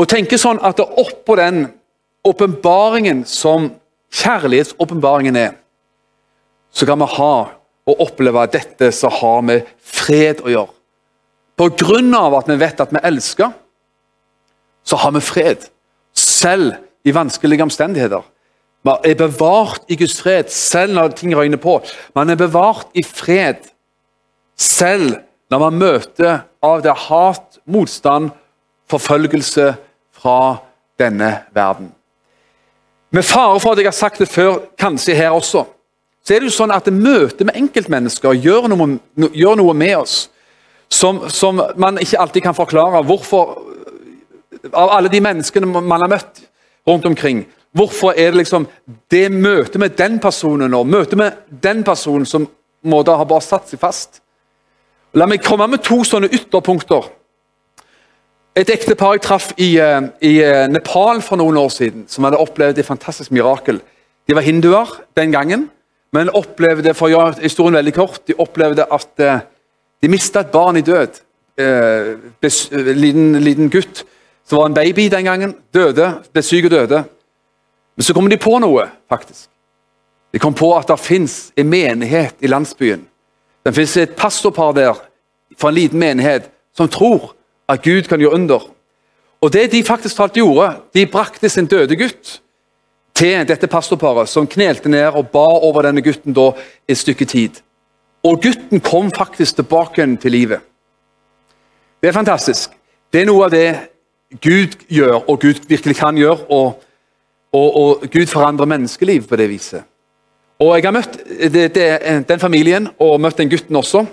Og 0.00 0.08
tenke 0.08 0.38
sånn 0.40 0.60
at 0.64 0.80
oppå 0.80 1.36
den 1.36 1.66
åpenbaringen 2.24 3.24
som 3.28 3.68
kjærlighetsåpenbaringen 4.16 5.36
er, 5.36 5.56
så 6.72 6.86
kan 6.88 7.00
vi 7.02 7.08
ha 7.18 7.34
og 7.90 8.02
oppleve 8.04 8.46
dette 8.52 8.90
som 8.94 9.12
har 9.12 9.42
med 9.44 9.68
fred 9.76 10.40
å 10.44 10.52
gjøre. 10.52 10.74
På 11.60 11.68
grunn 11.76 12.14
av 12.16 12.38
at 12.38 12.48
vi 12.48 12.56
vet 12.60 12.80
at 12.80 12.92
vi 12.94 13.02
elsker, 13.04 13.50
så 14.86 14.96
har 14.96 15.12
vi 15.12 15.20
fred. 15.20 15.66
Selv 16.16 16.78
i 17.04 17.12
vanskelige 17.12 17.66
omstendigheter. 17.66 18.22
Man 18.84 19.04
er 19.04 19.18
bevart 19.18 19.84
i 19.92 19.98
Guds 20.00 20.16
fred 20.22 20.48
selv 20.52 20.96
når 20.96 21.12
ting 21.18 21.34
røyner 21.36 21.60
på. 21.60 21.76
Man 22.16 22.32
er 22.32 22.40
bevart 22.40 22.88
i 22.96 23.04
fred 23.04 23.68
selv 24.56 25.18
når 25.52 25.62
man 25.66 25.78
møter 25.80 26.42
av 26.64 26.80
det 26.84 26.94
hat, 27.08 27.58
motstand, 27.68 28.30
forfølgelse 28.88 29.74
fra 30.20 30.56
denne 31.00 31.30
verden. 31.54 31.90
Med 33.10 33.22
fare 33.26 33.60
for 33.60 33.72
at 33.72 33.78
jeg 33.78 33.88
har 33.88 33.96
sagt 33.96 34.20
det 34.22 34.28
før, 34.28 34.58
kanskje 34.78 35.14
her 35.14 35.30
også, 35.34 35.64
så 36.24 36.34
er 36.34 36.42
det 36.42 36.50
jo 36.50 36.54
sånn 36.54 36.74
at 36.74 36.90
møtet 36.92 37.46
med 37.48 37.56
enkeltmennesker 37.58 38.36
gjør 38.38 38.68
noe, 38.70 38.98
gjør 39.34 39.56
noe 39.58 39.74
med 39.74 39.96
oss 40.02 40.18
som, 40.90 41.22
som, 41.30 41.62
man 41.76 41.98
ikke 42.02 42.18
alltid 42.20 42.44
kan 42.44 42.54
forklare. 42.54 43.02
Hvorfor, 43.06 43.56
av 44.72 44.92
alle 44.98 45.10
de 45.10 45.22
menneskene 45.22 45.66
man 45.70 46.00
har 46.00 46.10
møtt 46.10 46.42
rundt 46.86 47.06
omkring, 47.06 47.44
hvorfor 47.72 48.12
er 48.12 48.30
det 48.34 48.42
liksom 48.42 48.66
det 49.10 49.28
møtet 49.32 49.78
med 49.80 49.96
den 49.98 50.18
personen 50.20 50.74
og 50.74 50.86
møtet 50.86 51.18
med 51.18 51.38
den 51.62 51.84
personen 51.86 52.26
som 52.26 52.48
må 52.82 53.02
da 53.06 53.16
ha 53.20 53.26
bare 53.28 53.46
satt 53.46 53.70
seg 53.70 53.80
fast? 53.80 54.20
La 55.14 55.26
meg 55.26 55.42
komme 55.42 55.66
med 55.70 55.82
to 55.82 56.02
sånne 56.06 56.30
ytterpunkter. 56.30 57.08
Et 58.58 58.70
ektepar 58.70 59.14
jeg 59.14 59.22
traff 59.22 59.52
i, 59.56 59.78
eh, 59.78 60.00
i, 60.26 60.40
eh, 60.42 60.66
Nepal 60.68 61.22
for 61.22 61.36
noen 61.36 61.56
år 61.56 61.68
siden, 61.70 62.08
som 62.08 62.24
hadde 62.24 62.40
opplevd 62.40 62.78
et 62.78 62.86
fantastisk 62.86 63.30
mirakel. 63.30 63.80
De 64.26 64.34
var 64.34 64.42
hinduer 64.42 65.00
den 65.16 65.32
gangen, 65.32 65.70
men 66.12 66.30
opplevde 66.30 66.94
for 66.94 67.06
å 67.06 67.10
gjøre 67.10 67.42
historien 67.42 67.78
veldig 67.78 67.94
kort, 67.94 68.26
de 68.26 68.34
opplevde 68.34 68.86
at 68.90 69.20
eh, 69.20 69.40
de 70.02 70.08
mista 70.08 70.40
et 70.40 70.50
barn 70.50 70.76
i 70.76 70.82
død. 70.82 71.20
Eh, 71.60 72.16
liten, 72.94 73.38
liten, 73.40 73.70
gutt 73.70 74.04
som 74.44 74.58
var 74.58 74.66
en 74.66 74.74
baby 74.74 75.08
den 75.08 75.24
gangen. 75.24 75.54
Døde, 75.74 76.14
ble 76.32 76.42
syk 76.42 76.64
og 76.64 76.70
døde. 76.70 77.04
Men 77.96 78.04
så 78.04 78.14
kom 78.14 78.28
de 78.28 78.36
på 78.36 78.58
noe, 78.58 78.88
faktisk. 79.08 79.48
De 80.32 80.38
kom 80.38 80.54
på 80.54 80.72
at 80.76 80.88
det 80.88 80.98
fins 80.98 81.52
en 81.56 81.68
menighet 81.68 82.34
i 82.40 82.50
landsbyen. 82.50 83.06
Det 83.66 83.74
fins 83.74 83.96
et 83.96 84.16
pastorpar 84.16 84.72
der 84.72 84.98
fra 85.58 85.68
en 85.68 85.74
liten 85.74 85.98
menighet 85.98 86.48
som 86.74 86.88
tror 86.88 87.34
at 87.70 87.82
Gud 87.82 88.08
kan 88.10 88.20
gjøre 88.20 88.34
under. 88.34 88.68
Og 89.40 89.52
det 89.52 89.70
de 89.72 89.84
faktisk 89.84 90.16
talt 90.16 90.36
gjorde, 90.36 90.74
de 90.94 91.06
brakte 91.06 91.48
sin 91.48 91.68
døde 91.70 91.96
gutt 91.96 92.40
til 93.16 93.46
dette 93.48 93.68
pastorparet, 93.70 94.28
som 94.28 94.48
knelte 94.48 94.88
ned 94.88 95.16
og 95.16 95.30
ba 95.32 95.46
over 95.60 95.86
denne 95.88 96.02
gutten 96.04 96.36
da 96.36 96.50
et 96.88 96.98
stykke 96.98 97.24
tid. 97.28 97.62
Og 98.24 98.42
gutten 98.42 98.80
kom 98.84 99.10
faktisk 99.16 99.56
tilbake 99.56 100.04
til 100.20 100.32
livet. 100.32 100.60
Det 102.00 102.08
er 102.08 102.16
fantastisk. 102.16 102.70
Det 103.12 103.22
er 103.22 103.28
noe 103.28 103.46
av 103.48 103.52
det 103.52 103.68
Gud 104.40 104.76
gjør, 104.88 105.24
og 105.28 105.40
Gud 105.40 105.64
virkelig 105.68 105.96
kan 105.96 106.16
gjøre. 106.16 106.46
Og, 106.48 106.82
og, 107.52 107.76
og 107.76 108.04
Gud 108.12 108.26
forandrer 108.26 108.68
menneskeliv 108.68 109.26
på 109.28 109.36
det 109.36 109.48
viset. 109.50 109.82
Og 110.60 110.76
Jeg 110.76 110.84
har 110.84 110.92
møtt 110.92 111.16
det, 111.52 111.74
det, 111.74 111.88
den 112.28 112.40
familien 112.40 112.88
og 113.00 113.20
møtt 113.20 113.38
den 113.40 113.48
gutten 113.48 113.76
også. 113.76 114.04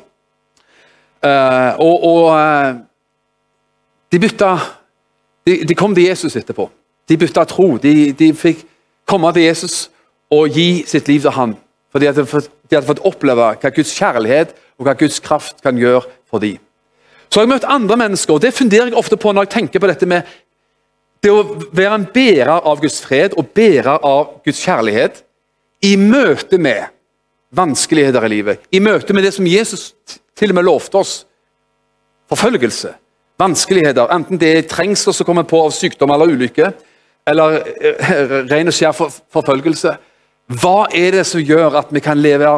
Uh, 1.18 1.74
og, 1.84 2.04
og 2.08 2.24
uh, 2.32 2.76
de 4.12 4.20
bytta 4.20 4.52
de, 5.48 5.64
de, 5.64 5.76
kom 5.76 5.94
til 5.96 6.10
Jesus 6.10 6.36
etterpå. 6.36 6.68
De 7.08 7.18
bytta 7.18 7.46
tro. 7.48 7.78
De, 7.80 8.12
de 8.18 8.34
fikk 8.36 8.66
komme 9.08 9.32
til 9.36 9.48
Jesus 9.48 9.88
og 10.34 10.52
gi 10.52 10.84
sitt 10.88 11.08
liv 11.08 11.24
til 11.24 11.36
ham. 11.36 11.56
For 11.92 12.04
de 12.04 12.10
hadde, 12.10 12.26
fått, 12.28 12.50
de 12.68 12.76
hadde 12.76 12.90
fått 12.90 13.06
oppleve 13.08 13.54
hva 13.56 13.72
Guds 13.72 13.94
kjærlighet 13.96 14.52
og 14.78 14.88
hva 14.88 14.96
Guds 15.00 15.22
kraft 15.24 15.64
kan 15.64 15.80
gjøre 15.80 16.04
for 16.28 16.44
dem. 16.44 16.60
Så 17.32 17.40
har 17.40 17.48
jeg 17.48 17.54
møtt 17.56 17.68
andre 17.68 17.98
mennesker, 18.00 18.36
og 18.36 18.44
det 18.44 18.54
funderer 18.56 18.92
jeg 18.92 19.00
ofte 19.00 19.18
på 19.20 19.32
når 19.32 19.48
jeg 19.48 19.54
tenker 19.56 19.84
på 19.84 19.90
dette 19.90 20.08
med 20.08 20.28
det 21.24 21.32
å 21.34 21.42
være 21.76 21.96
en 21.98 22.06
bærer 22.14 22.54
av 22.60 22.84
Guds 22.84 23.00
fred 23.04 23.36
og 23.40 23.50
bærer 23.56 24.04
av 24.06 24.38
Guds 24.46 24.62
kjærlighet 24.64 25.24
i 25.88 25.96
møte 26.00 26.60
med 26.62 26.92
vanskeligheter 27.56 28.28
i 28.28 28.32
livet, 28.32 28.64
i 28.72 28.80
møte 28.84 29.16
med 29.16 29.24
det 29.24 29.34
som 29.36 29.48
Jesus 29.48 29.94
til 30.38 30.52
og 30.52 30.60
med 30.60 30.68
lovte 30.68 31.00
oss, 31.00 31.14
forfølgelse, 32.30 32.92
vanskeligheter, 33.40 34.10
enten 34.14 34.40
det 34.42 34.52
er 34.54 34.68
trengsler 34.70 35.16
som 35.16 35.28
kommer 35.28 35.46
på 35.48 35.60
av 35.68 35.74
sykdom 35.76 36.12
eller 36.14 36.34
ulykke, 36.34 36.72
eller 37.28 37.60
eh, 37.82 38.36
ren 38.50 38.72
og 38.72 38.76
skjær 38.76 38.96
forfølgelse. 38.98 39.94
Hva 40.62 40.88
er 40.96 41.18
det 41.18 41.26
som 41.28 41.44
gjør 41.44 41.76
at 41.82 41.92
vi 41.92 42.02
kan 42.04 42.20
leve, 42.20 42.54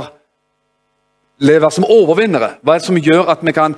leve 1.41 1.71
som 1.73 1.87
overvinnere? 1.89 2.55
Hva 2.61 2.75
er 2.75 2.83
det 2.83 2.87
som 2.87 2.99
gjør 3.01 3.31
at 3.33 3.41
vi 3.45 3.55
kan 3.55 3.75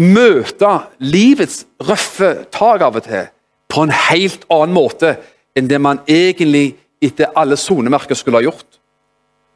møte 0.00 0.70
livets 1.04 1.66
røffe 1.84 2.32
tak 2.54 2.86
av 2.86 2.96
og 2.96 3.04
til 3.04 3.28
på 3.70 3.84
en 3.84 3.92
helt 4.08 4.46
annen 4.50 4.74
måte 4.74 5.14
enn 5.54 5.68
det 5.70 5.78
man 5.82 6.00
egentlig 6.08 6.72
etter 7.04 7.30
alle 7.36 7.58
sonemerker 7.60 8.16
skulle 8.16 8.40
ha 8.40 8.48
gjort? 8.48 8.80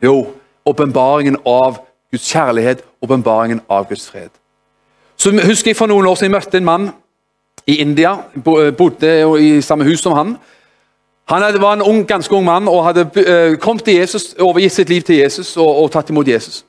Jo, 0.05 0.35
åpenbaringen 0.69 1.41
av 1.49 1.81
Guds 2.13 2.29
kjærlighet, 2.29 2.85
åpenbaringen 3.03 3.65
av 3.73 3.89
Guds 3.89 4.07
fred. 4.13 4.31
Så 5.25 5.31
husker 5.33 5.71
jeg 5.71 5.77
For 5.77 5.89
noen 5.89 6.07
år 6.07 6.19
siden 6.21 6.35
jeg 6.35 6.37
møtte 6.37 6.59
en 6.61 6.67
mann 6.69 6.91
i 7.67 7.79
India. 7.81 8.11
Bodde 8.45 9.13
i 9.41 9.61
samme 9.65 9.87
hus 9.89 10.03
som 10.05 10.13
han. 10.13 10.35
Han 11.33 11.61
var 11.61 11.73
en 11.73 11.83
ung, 11.83 12.03
ganske 12.05 12.35
ung 12.37 12.45
mann 12.45 12.69
og 12.69 12.85
hadde 12.85 13.07
eh, 13.23 13.57
kommet 13.57 13.87
til 13.87 13.97
Jesus, 13.97 14.35
overgitt 14.37 14.73
sitt 14.73 14.91
liv 14.93 15.01
til 15.03 15.23
Jesus 15.23 15.57
og, 15.57 15.71
og 15.83 15.89
tatt 15.93 16.11
imot 16.13 16.29
Jesus. 16.29 16.65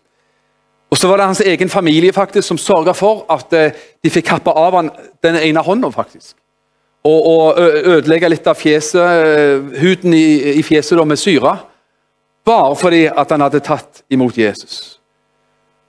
Og 0.90 0.98
Så 0.98 1.08
var 1.08 1.18
det 1.18 1.26
hans 1.26 1.42
egen 1.42 1.70
familie 1.70 2.14
faktisk 2.14 2.48
som 2.48 2.58
sørga 2.58 2.94
for 2.96 3.26
at 3.30 3.54
eh, 3.54 3.76
de 4.04 4.10
fikk 4.10 4.30
kappe 4.30 4.56
av 4.56 4.80
han 4.80 4.90
den 5.24 5.36
ene 5.36 5.60
hånda. 5.60 5.90
faktisk. 5.90 6.38
Og, 7.04 7.26
og 7.28 7.60
ødelegge 7.60 8.30
litt 8.30 8.48
av 8.48 8.56
fjeset, 8.56 9.02
eh, 9.04 9.82
huden 9.82 10.14
i, 10.14 10.56
i 10.56 10.64
fjeset 10.64 10.98
da, 10.98 11.04
med 11.04 11.20
syre. 11.20 11.58
Bare 12.46 12.76
fordi 12.76 13.06
at 13.12 13.32
han 13.32 13.42
hadde 13.42 13.60
tatt 13.60 14.06
imot 14.10 14.38
Jesus. 14.38 14.95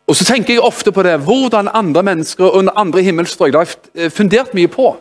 Og 0.07 0.14
så 0.14 0.25
tenker 0.25 0.55
jeg 0.55 0.62
ofte 0.62 0.92
på 0.95 1.03
det, 1.03 1.16
hvordan 1.27 1.69
andre 1.75 2.03
mennesker 2.07 2.55
under 2.55 2.79
andre 2.79 3.03
himmelstrøk 3.03 3.53
Det 3.53 3.59
har 3.59 3.77
jeg 3.95 4.12
fundert 4.12 4.55
mye 4.55 4.71
på. 4.71 4.92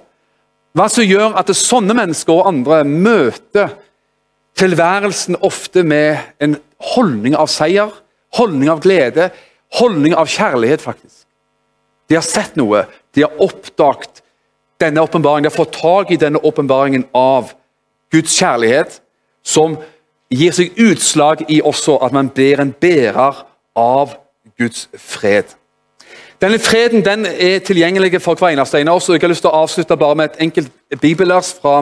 Hva 0.75 0.87
som 0.89 1.05
gjør 1.05 1.37
at 1.39 1.51
sånne 1.55 1.93
mennesker 1.95 2.33
og 2.33 2.47
andre 2.49 2.83
møter 2.83 3.69
tilværelsen 4.59 5.37
ofte 5.41 5.83
med 5.83 6.17
en 6.39 6.57
holdning 6.95 7.35
av 7.35 7.47
seier, 7.51 7.91
holdning 8.35 8.69
av 8.71 8.81
glede, 8.83 9.29
holdning 9.79 10.15
av 10.15 10.27
kjærlighet, 10.31 10.81
faktisk. 10.81 11.23
De 12.09 12.17
har 12.17 12.25
sett 12.25 12.57
noe, 12.59 12.85
de 13.15 13.23
har 13.23 13.41
oppdaget 13.41 14.21
denne 14.81 15.01
åpenbaringen, 15.01 15.47
de 15.47 15.53
har 15.53 15.63
fått 15.63 15.79
tak 15.79 16.11
i 16.11 16.19
denne 16.19 16.41
åpenbaringen 16.43 17.07
av 17.15 17.53
Guds 18.11 18.35
kjærlighet, 18.35 18.99
som 19.45 19.77
gir 20.33 20.53
seg 20.55 20.75
utslag 20.81 21.45
i 21.51 21.61
også 21.61 21.99
at 22.03 22.15
man 22.15 22.31
blir 22.33 22.59
en 22.61 22.73
bærer 22.73 23.43
av 23.79 24.15
Guds 24.59 24.89
fred. 24.97 25.55
Denne 26.41 26.59
freden 26.59 27.05
den 27.05 27.25
er 27.25 27.59
tilgjengelig 27.59 28.21
for 28.21 28.35
hver 28.35 28.53
eneste 28.53 28.79
en 28.79 28.91
av 28.91 28.99
oss. 28.99 29.09
Jeg 29.09 29.21
har 29.21 29.31
lyst 29.31 29.43
til 29.45 29.51
å 29.51 29.61
avslutte 29.63 29.97
bare 29.97 30.15
med 30.19 30.31
et 30.31 30.41
enkelt 30.47 30.71
bibelvers 31.01 31.53
fra, 31.61 31.77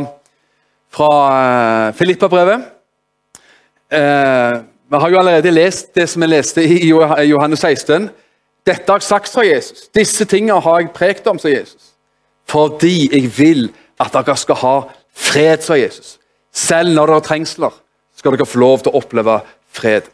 fra 0.94 1.10
uh, 1.90 1.94
Filippabrevet. 1.98 2.70
Eh, 3.94 4.60
vi 4.90 5.00
har 5.00 5.10
jo 5.10 5.20
allerede 5.20 5.52
lest 5.52 5.96
det 5.96 6.08
som 6.10 6.22
vi 6.22 6.28
leste 6.28 6.64
i 6.66 6.90
Johannes 7.30 7.60
16. 7.60 8.10
Dette 8.66 8.90
har 8.90 9.02
jeg 9.02 9.08
sagt 9.08 9.34
fra 9.34 9.46
Jesus. 9.46 9.88
Disse 9.94 10.26
tingene 10.26 10.62
har 10.62 10.80
jeg 10.80 10.94
prekt 10.96 11.28
om, 11.28 11.40
sa 11.40 11.50
Jesus. 11.52 11.94
Fordi 12.50 13.10
jeg 13.12 13.30
vil 13.38 13.68
at 14.02 14.14
dere 14.14 14.38
skal 14.38 14.60
ha 14.62 14.76
fred, 15.14 15.62
sa 15.62 15.78
Jesus. 15.78 16.18
Selv 16.54 16.94
når 16.94 17.10
dere 17.10 17.20
har 17.20 17.28
trengsler, 17.28 17.74
skal 18.18 18.34
dere 18.34 18.48
få 18.48 18.62
lov 18.62 18.84
til 18.84 18.94
å 18.94 19.02
oppleve 19.02 19.40
fred. 19.74 20.10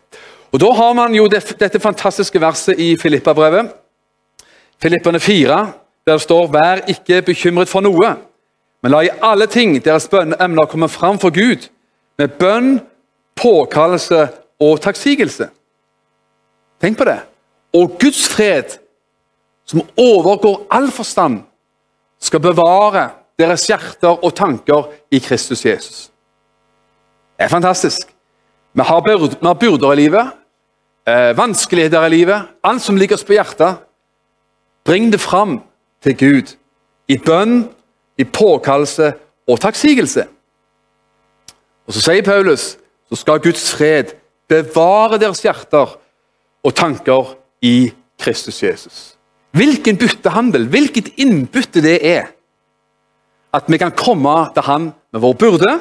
Og 0.52 0.60
Da 0.60 0.72
har 0.74 0.94
man 0.94 1.14
jo 1.16 1.28
det, 1.28 1.44
dette 1.60 1.80
fantastiske 1.80 2.42
verset 2.42 2.80
i 2.80 2.96
Filippabrevet, 2.98 3.70
Filippene 4.82 5.20
4, 5.20 5.72
der 6.08 6.14
det 6.14 6.22
står 6.22 6.48
'Vær 6.48 6.88
ikke 6.88 7.22
bekymret 7.22 7.68
for 7.68 7.82
noe', 7.82 8.16
men 8.82 8.92
la 8.92 9.02
i 9.02 9.10
alle 9.22 9.46
ting 9.48 9.86
deres 9.86 10.08
bønneemner 10.08 10.66
komme 10.66 10.90
fram 10.90 11.20
for 11.20 11.30
Gud 11.30 11.68
med 12.18 12.28
bønn, 12.40 12.82
påkallelse 13.36 14.28
og 14.60 14.82
takksigelse. 14.82 15.50
Tenk 16.82 16.98
på 16.98 17.04
det. 17.04 17.20
Og 17.74 18.00
Guds 18.00 18.28
fred, 18.28 18.80
som 19.66 19.82
overgår 19.98 20.68
all 20.72 20.92
forstand, 20.92 21.44
skal 22.20 22.40
bevare 22.40 23.10
deres 23.40 23.68
hjerter 23.68 24.24
og 24.24 24.36
tanker 24.36 24.90
i 25.12 25.20
Kristus 25.20 25.66
Jesus. 25.66 26.12
Det 27.38 27.46
er 27.46 27.48
fantastisk. 27.48 27.98
Vi 28.74 28.84
har, 28.84 29.02
byrder 29.54 29.92
i 29.92 29.96
livet, 29.96 30.32
eh, 31.08 31.38
vanskeligheter 31.38 32.06
i 32.08 32.10
livet, 32.10 32.50
alt 32.64 32.84
som 32.84 32.98
ligger 32.98 33.20
oss 33.20 33.26
på 33.28 33.36
hjertet. 33.38 33.80
Bring 34.86 35.12
det 35.12 35.22
fram 35.22 35.60
til 36.04 36.18
Gud 36.18 36.56
i 37.10 37.18
bønn, 37.18 37.68
i 38.20 38.26
påkallelse 38.26 39.14
og 39.48 39.60
takksigelse. 39.60 40.26
Og 41.88 41.94
Så 41.94 42.02
sier 42.06 42.26
Paulus 42.26 42.76
så 43.10 43.18
skal 43.18 43.42
Guds 43.42 43.72
fred 43.74 44.14
bevare 44.50 45.18
deres 45.22 45.42
hjerter 45.42 45.96
og 46.64 46.76
tanker 46.76 47.36
i 47.66 47.92
Kristus 48.20 48.60
Jesus. 48.64 48.98
Hvilken 49.58 49.98
byttehandel, 49.98 50.68
hvilket 50.70 51.16
innbytte 51.18 51.82
det 51.82 51.98
er. 52.06 52.28
At 53.54 53.66
vi 53.66 53.80
kan 53.82 53.96
komme 53.98 54.52
til 54.54 54.68
Han 54.68 54.92
med 55.12 55.22
vår 55.22 55.34
burde 55.34 55.72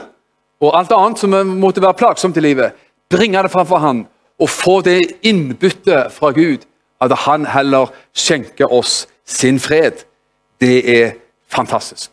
og 0.61 0.79
alt 0.79 0.93
annet 0.93 1.21
som 1.21 1.35
måtte 1.61 1.83
være 1.85 1.99
plagsomt 1.99 2.37
i 2.41 2.43
livet. 2.43 2.73
Bringe 3.11 3.43
det 3.45 3.53
framfor 3.53 3.83
Han 3.85 4.07
og 4.39 4.51
få 4.51 4.81
det 4.81 5.01
innbyttet 5.23 6.13
fra 6.13 6.31
Gud, 6.31 6.67
at 7.01 7.13
han 7.27 7.47
heller 7.47 7.93
skjenker 8.15 8.73
oss 8.73 9.09
sin 9.27 9.61
fred. 9.61 10.05
Det 10.61 11.01
er 11.01 11.11
fantastisk. 11.49 12.11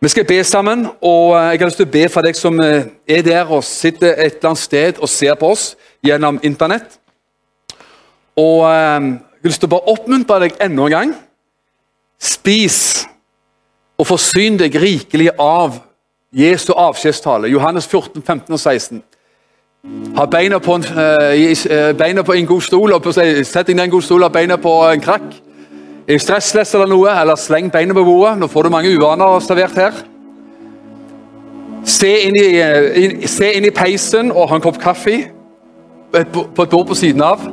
Vi 0.00 0.08
skal 0.08 0.24
be 0.24 0.44
sammen, 0.44 0.86
og 1.00 1.36
jeg 1.36 1.58
har 1.60 1.66
lyst 1.66 1.76
til 1.76 1.88
å 1.88 1.92
be 1.92 2.06
for 2.08 2.24
deg 2.24 2.36
som 2.38 2.56
eh, 2.64 2.86
er 3.04 3.20
der 3.20 3.50
og 3.52 3.64
sitter 3.64 4.14
et 4.14 4.38
eller 4.38 4.54
annet 4.54 4.62
sted 4.62 5.00
og 5.02 5.10
ser 5.12 5.34
på 5.36 5.50
oss 5.52 5.74
gjennom 6.00 6.38
Internett. 6.42 6.96
Og 8.36 8.64
eh, 8.70 9.10
Jeg 9.40 9.44
har 9.44 9.52
lyst 9.52 9.60
til 9.60 9.68
å 9.68 9.74
bare 9.74 9.92
oppmuntre 9.92 10.38
deg 10.40 10.56
enda 10.60 10.86
en 10.86 10.94
gang. 10.94 11.12
Spis 12.20 13.06
og 14.00 14.08
forsyn 14.08 14.56
deg 14.60 14.74
rikelig 14.80 15.30
av 15.40 15.78
Jesu 16.32 16.72
avskjedstale, 16.72 17.48
Johannes 17.52 17.88
14, 17.88 18.22
15 18.22 18.52
og 18.54 18.60
16. 18.60 19.02
Ha 20.16 20.26
beina 20.26 20.58
på 20.60 20.74
en, 20.74 20.84
uh, 20.84 21.96
beina 21.96 22.22
på 22.22 22.32
en 22.32 22.46
god 22.46 22.60
stol, 22.60 22.92
og 22.92 23.06
sett 23.14 23.70
inn 23.72 23.80
en 23.80 23.90
god 23.90 24.04
stol 24.04 24.26
og 24.26 24.32
beina 24.32 24.58
på 24.60 24.72
en 24.90 25.00
krakk. 25.00 25.30
I 26.10 26.18
stressless 26.20 26.74
eller 26.74 26.90
noe, 26.90 27.12
eller 27.20 27.38
sleng 27.38 27.70
beina 27.72 27.94
på 27.96 28.04
bordet. 28.04 28.36
Nå 28.38 28.48
får 28.50 28.66
du 28.66 28.72
mange 28.74 28.92
uvaner 28.92 29.40
servert 29.40 29.78
her. 29.78 30.02
Se 31.84 32.10
inn, 32.26 32.36
i, 32.36 32.58
eh, 32.60 33.04
inn, 33.04 33.28
se 33.28 33.52
inn 33.56 33.64
i 33.64 33.72
peisen 33.72 34.32
og 34.32 34.50
ha 34.50 34.58
en 34.58 34.64
kopp 34.64 34.80
kaffe 34.82 35.16
på 36.12 36.18
et 36.20 36.70
bord 36.70 36.86
på 36.90 36.94
siden 36.98 37.22
av. 37.24 37.46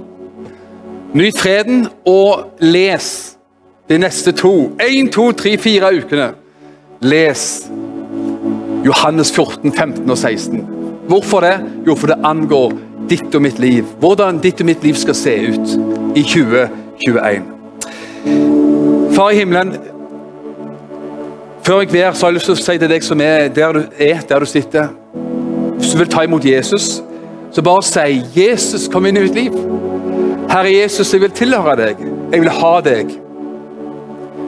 Nyt 1.14 1.40
freden 1.40 1.88
og 2.06 2.60
les 2.60 3.38
de 3.88 3.98
neste 3.98 4.34
to, 4.36 4.74
én, 4.84 5.08
to, 5.12 5.32
tre, 5.32 5.56
fire 5.58 5.94
ukene. 5.96 6.34
Les 7.02 7.70
Johannes 8.84 9.32
14, 9.32 9.72
15 9.72 10.10
og 10.10 10.18
16. 10.18 10.77
Hvorfor 11.08 11.40
det? 11.40 11.56
Jo, 11.88 11.96
for 11.96 12.08
det 12.12 12.20
angår 12.24 12.74
ditt 13.10 13.36
og 13.36 13.42
mitt 13.42 13.60
liv. 13.60 13.84
Hvordan 14.00 14.40
ditt 14.44 14.60
og 14.62 14.68
mitt 14.68 14.84
liv 14.84 14.96
skal 15.00 15.16
se 15.16 15.36
ut 15.48 15.70
i 16.16 16.24
2021. 16.24 17.44
Far 19.16 19.30
i 19.32 19.36
himmelen, 19.40 19.76
før 21.64 21.80
jeg 21.80 21.90
ber, 21.90 22.12
så 22.12 22.26
har 22.26 22.32
jeg 22.32 22.38
lyst 22.38 22.46
til 22.52 22.56
å 22.56 22.64
si 22.64 22.78
til 22.78 22.92
deg 22.92 23.04
som 23.04 23.22
er 23.24 23.48
der 23.56 23.74
du 23.76 23.82
er, 24.00 24.22
der 24.30 24.40
du 24.40 24.46
sitter 24.46 24.88
Hvis 25.78 25.92
du 25.94 25.98
vil 25.98 26.10
ta 26.10 26.24
imot 26.26 26.46
Jesus, 26.46 27.04
så 27.52 27.62
bare 27.62 27.84
si 27.84 28.24
'Jesus, 28.36 28.88
kom 28.88 29.06
inn 29.06 29.18
i 29.18 29.22
mitt 29.22 29.36
liv'. 29.36 29.58
Herre 30.50 30.74
Jesus, 30.74 31.14
jeg 31.14 31.22
vil 31.22 31.32
tilhøre 31.32 31.76
deg. 31.76 31.96
Jeg 32.32 32.42
vil 32.42 32.50
ha 32.50 32.82
deg. 32.82 33.12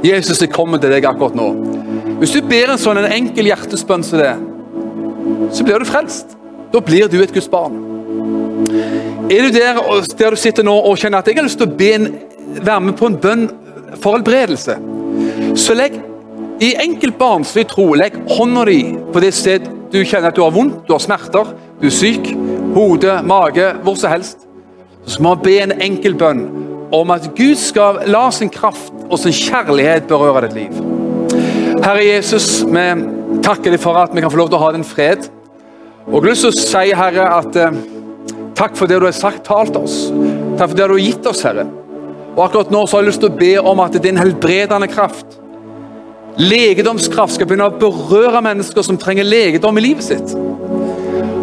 Jesus, 0.04 0.42
jeg 0.42 0.50
kommer 0.50 0.78
til 0.78 0.92
deg 0.92 1.06
akkurat 1.06 1.36
nå. 1.36 1.54
Hvis 2.20 2.32
du 2.32 2.42
ber 2.42 2.72
en 2.72 2.78
sånn 2.78 2.98
en 2.98 3.12
enkel 3.12 3.46
hjertespønn 3.46 4.04
som 4.04 4.20
det, 4.20 4.36
så 5.52 5.64
blir 5.64 5.80
du 5.80 5.86
frelst. 5.86 6.39
Da 6.74 6.82
blir 6.86 7.10
du 7.10 7.18
et 7.22 7.34
Guds 7.34 7.50
barn. 7.50 7.80
Er 9.30 9.46
du 9.46 9.54
der, 9.54 9.80
der 10.18 10.36
du 10.36 10.40
sitter 10.40 10.66
nå 10.66 10.74
og 10.74 10.98
kjenner 11.00 11.22
at 11.22 11.30
jeg 11.30 11.38
har 11.40 11.48
lyst 11.48 11.60
til 11.62 11.70
å 11.70 11.78
be 11.80 11.90
en, 11.96 12.08
være 12.60 12.84
med 12.86 12.98
på 13.00 13.10
en 13.10 13.18
bønn 13.22 13.48
for 14.02 14.18
helbredelse, 14.18 14.76
så 15.58 15.76
legg 15.78 15.98
i 16.62 16.74
enkel 16.82 17.14
barnslig 17.18 17.68
tro 17.72 17.88
legg 17.98 18.18
hånda 18.30 18.66
di 18.68 18.80
på 19.14 19.22
det 19.24 19.32
sted 19.38 19.66
du 19.90 20.02
kjenner 20.04 20.30
at 20.30 20.38
du 20.38 20.44
har 20.44 20.54
vondt, 20.54 20.84
du 20.86 20.94
har 20.94 21.02
smerter, 21.02 21.54
du 21.80 21.88
er 21.90 21.94
syk, 21.96 22.34
hode, 22.76 23.16
mage, 23.26 23.72
hvor 23.86 23.98
som 23.98 24.14
helst. 24.14 24.46
Så 25.10 25.24
må 25.26 25.34
vi 25.40 25.48
be 25.48 25.56
en 25.64 25.78
enkel 25.82 26.18
bønn 26.20 26.44
om 26.94 27.14
at 27.14 27.32
Gud 27.38 27.58
skal 27.58 28.04
la 28.10 28.28
sin 28.34 28.52
kraft 28.54 28.94
og 29.08 29.18
sin 29.22 29.34
kjærlighet 29.34 30.10
berøre 30.10 30.46
ditt 30.46 30.60
liv. 30.60 30.84
Herre 31.80 32.04
Jesus, 32.06 32.60
vi 32.68 32.86
Takker 33.46 33.74
deg 33.74 33.82
for 33.82 33.98
at 34.00 34.14
vi 34.14 34.24
kan 34.24 34.32
få 34.32 34.40
lov 34.40 34.50
til 34.50 34.58
å 34.58 34.64
ha 34.64 34.72
din 34.74 34.86
fred. 34.86 35.28
Og 36.10 36.16
jeg 36.16 36.22
har 36.24 36.30
lyst 36.32 36.42
til 36.42 36.50
å 36.50 36.58
si, 36.58 36.94
Herre, 36.98 37.26
at 37.38 37.58
eh, 37.62 37.76
takk 38.58 38.74
for 38.80 38.90
det 38.90 38.98
du 38.98 39.06
har 39.06 39.14
sagt, 39.14 39.44
talt 39.46 39.76
oss. 39.78 40.08
Takk 40.58 40.72
for 40.72 40.78
det 40.80 40.88
du 40.90 40.96
har 40.96 41.04
gitt 41.04 41.30
oss, 41.30 41.44
Herre. 41.46 41.68
Og 42.34 42.42
akkurat 42.48 42.72
nå 42.74 42.82
så 42.88 42.98
har 42.98 43.04
jeg 43.04 43.12
lyst 43.12 43.22
til 43.22 43.30
å 43.30 43.38
be 43.38 43.52
om 43.62 43.84
at 43.84 43.98
din 44.02 44.18
helbredende 44.18 44.90
kraft, 44.90 45.38
legedomskraft, 46.42 47.36
skal 47.36 47.46
begynne 47.46 47.70
å 47.70 47.78
berøre 47.78 48.42
mennesker 48.42 48.86
som 48.88 48.98
trenger 48.98 49.30
legedom 49.30 49.78
i 49.78 49.86
livet 49.86 50.08
sitt. 50.08 50.34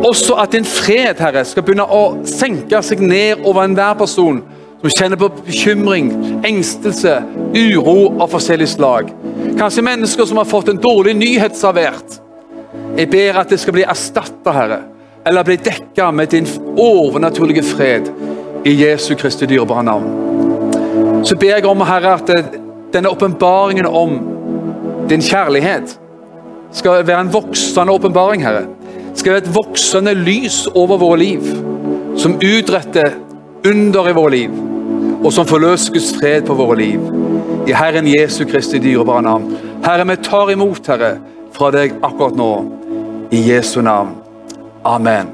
Også 0.02 0.34
at 0.42 0.58
din 0.58 0.66
fred, 0.66 1.22
Herre, 1.22 1.46
skal 1.46 1.62
begynne 1.62 1.86
å 1.86 2.02
senke 2.26 2.82
seg 2.82 3.06
ned 3.06 3.46
over 3.46 3.68
enhver 3.68 3.94
person 4.02 4.42
som 4.82 4.98
kjenner 4.98 5.22
på 5.22 5.30
bekymring, 5.46 6.10
engstelse, 6.46 7.20
uro 7.54 7.98
av 8.18 8.34
forskjellig 8.34 8.72
slag. 8.74 9.14
Kanskje 9.60 9.86
mennesker 9.86 10.26
som 10.26 10.42
har 10.42 10.50
fått 10.50 10.74
en 10.74 10.82
dårlig 10.82 11.14
nyhet 11.22 11.54
servert. 11.54 12.18
Jeg 12.96 13.10
ber 13.12 13.40
at 13.42 13.50
det 13.52 13.58
skal 13.60 13.76
bli 13.76 13.84
erstatta, 13.84 14.52
Herre, 14.56 14.78
eller 15.26 15.44
bli 15.44 15.58
dekka 15.60 16.10
med 16.14 16.32
din 16.32 16.46
overnaturlige 16.80 17.64
fred 17.66 18.08
i 18.64 18.72
Jesu 18.80 19.14
Kristi 19.14 19.46
dyrebare 19.46 19.84
navn. 19.84 20.06
Så 21.24 21.36
ber 21.36 21.58
jeg 21.58 21.66
om, 21.66 21.84
Herre, 21.84 22.14
at 22.16 22.30
denne 22.94 23.10
åpenbaringen 23.12 23.86
om 23.86 24.16
din 25.10 25.22
kjærlighet 25.22 25.98
skal 26.72 27.04
være 27.06 27.26
en 27.26 27.32
voksende 27.32 27.92
åpenbaring, 27.92 28.42
Herre. 28.46 28.64
Skal 29.14 29.32
være 29.32 29.44
et 29.44 29.54
voksende 29.54 30.14
lys 30.14 30.64
over 30.74 30.96
våre 31.00 31.18
liv, 31.20 31.44
som 32.16 32.38
utretter 32.40 33.12
under 33.66 34.08
i 34.08 34.16
våre 34.16 34.34
liv, 34.34 34.56
og 35.22 35.30
som 35.32 35.46
forløser 35.48 35.92
Guds 35.92 36.14
fred 36.16 36.48
på 36.48 36.56
våre 36.56 36.78
liv. 36.80 37.12
I 37.66 37.74
Herren 37.76 38.08
Jesu 38.08 38.44
Kristi 38.48 38.78
dyrebare 38.78 39.22
navn. 39.26 39.56
Herre, 39.84 40.06
vi 40.08 40.16
tar 40.22 40.52
imot, 40.52 40.86
Herre, 40.86 41.16
fra 41.56 41.70
deg 41.74 41.96
akkurat 42.04 42.36
nå. 42.38 42.50
I 43.36 43.40
Jesu 43.48 43.82
navn. 43.82 44.14
Amen. 44.82 45.26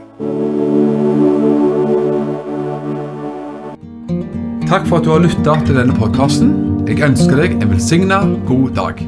Takk 4.69 4.89
for 4.89 4.97
at 4.97 5.05
du 5.05 5.13
har 5.13 5.23
lytta 5.23 5.55
til 5.63 5.79
denne 5.79 5.95
podkasten. 5.95 6.51
Jeg 6.89 6.99
ønsker 7.07 7.39
deg 7.45 7.55
en 7.61 7.71
velsigna 7.71 8.25
god 8.49 8.75
dag. 8.81 9.07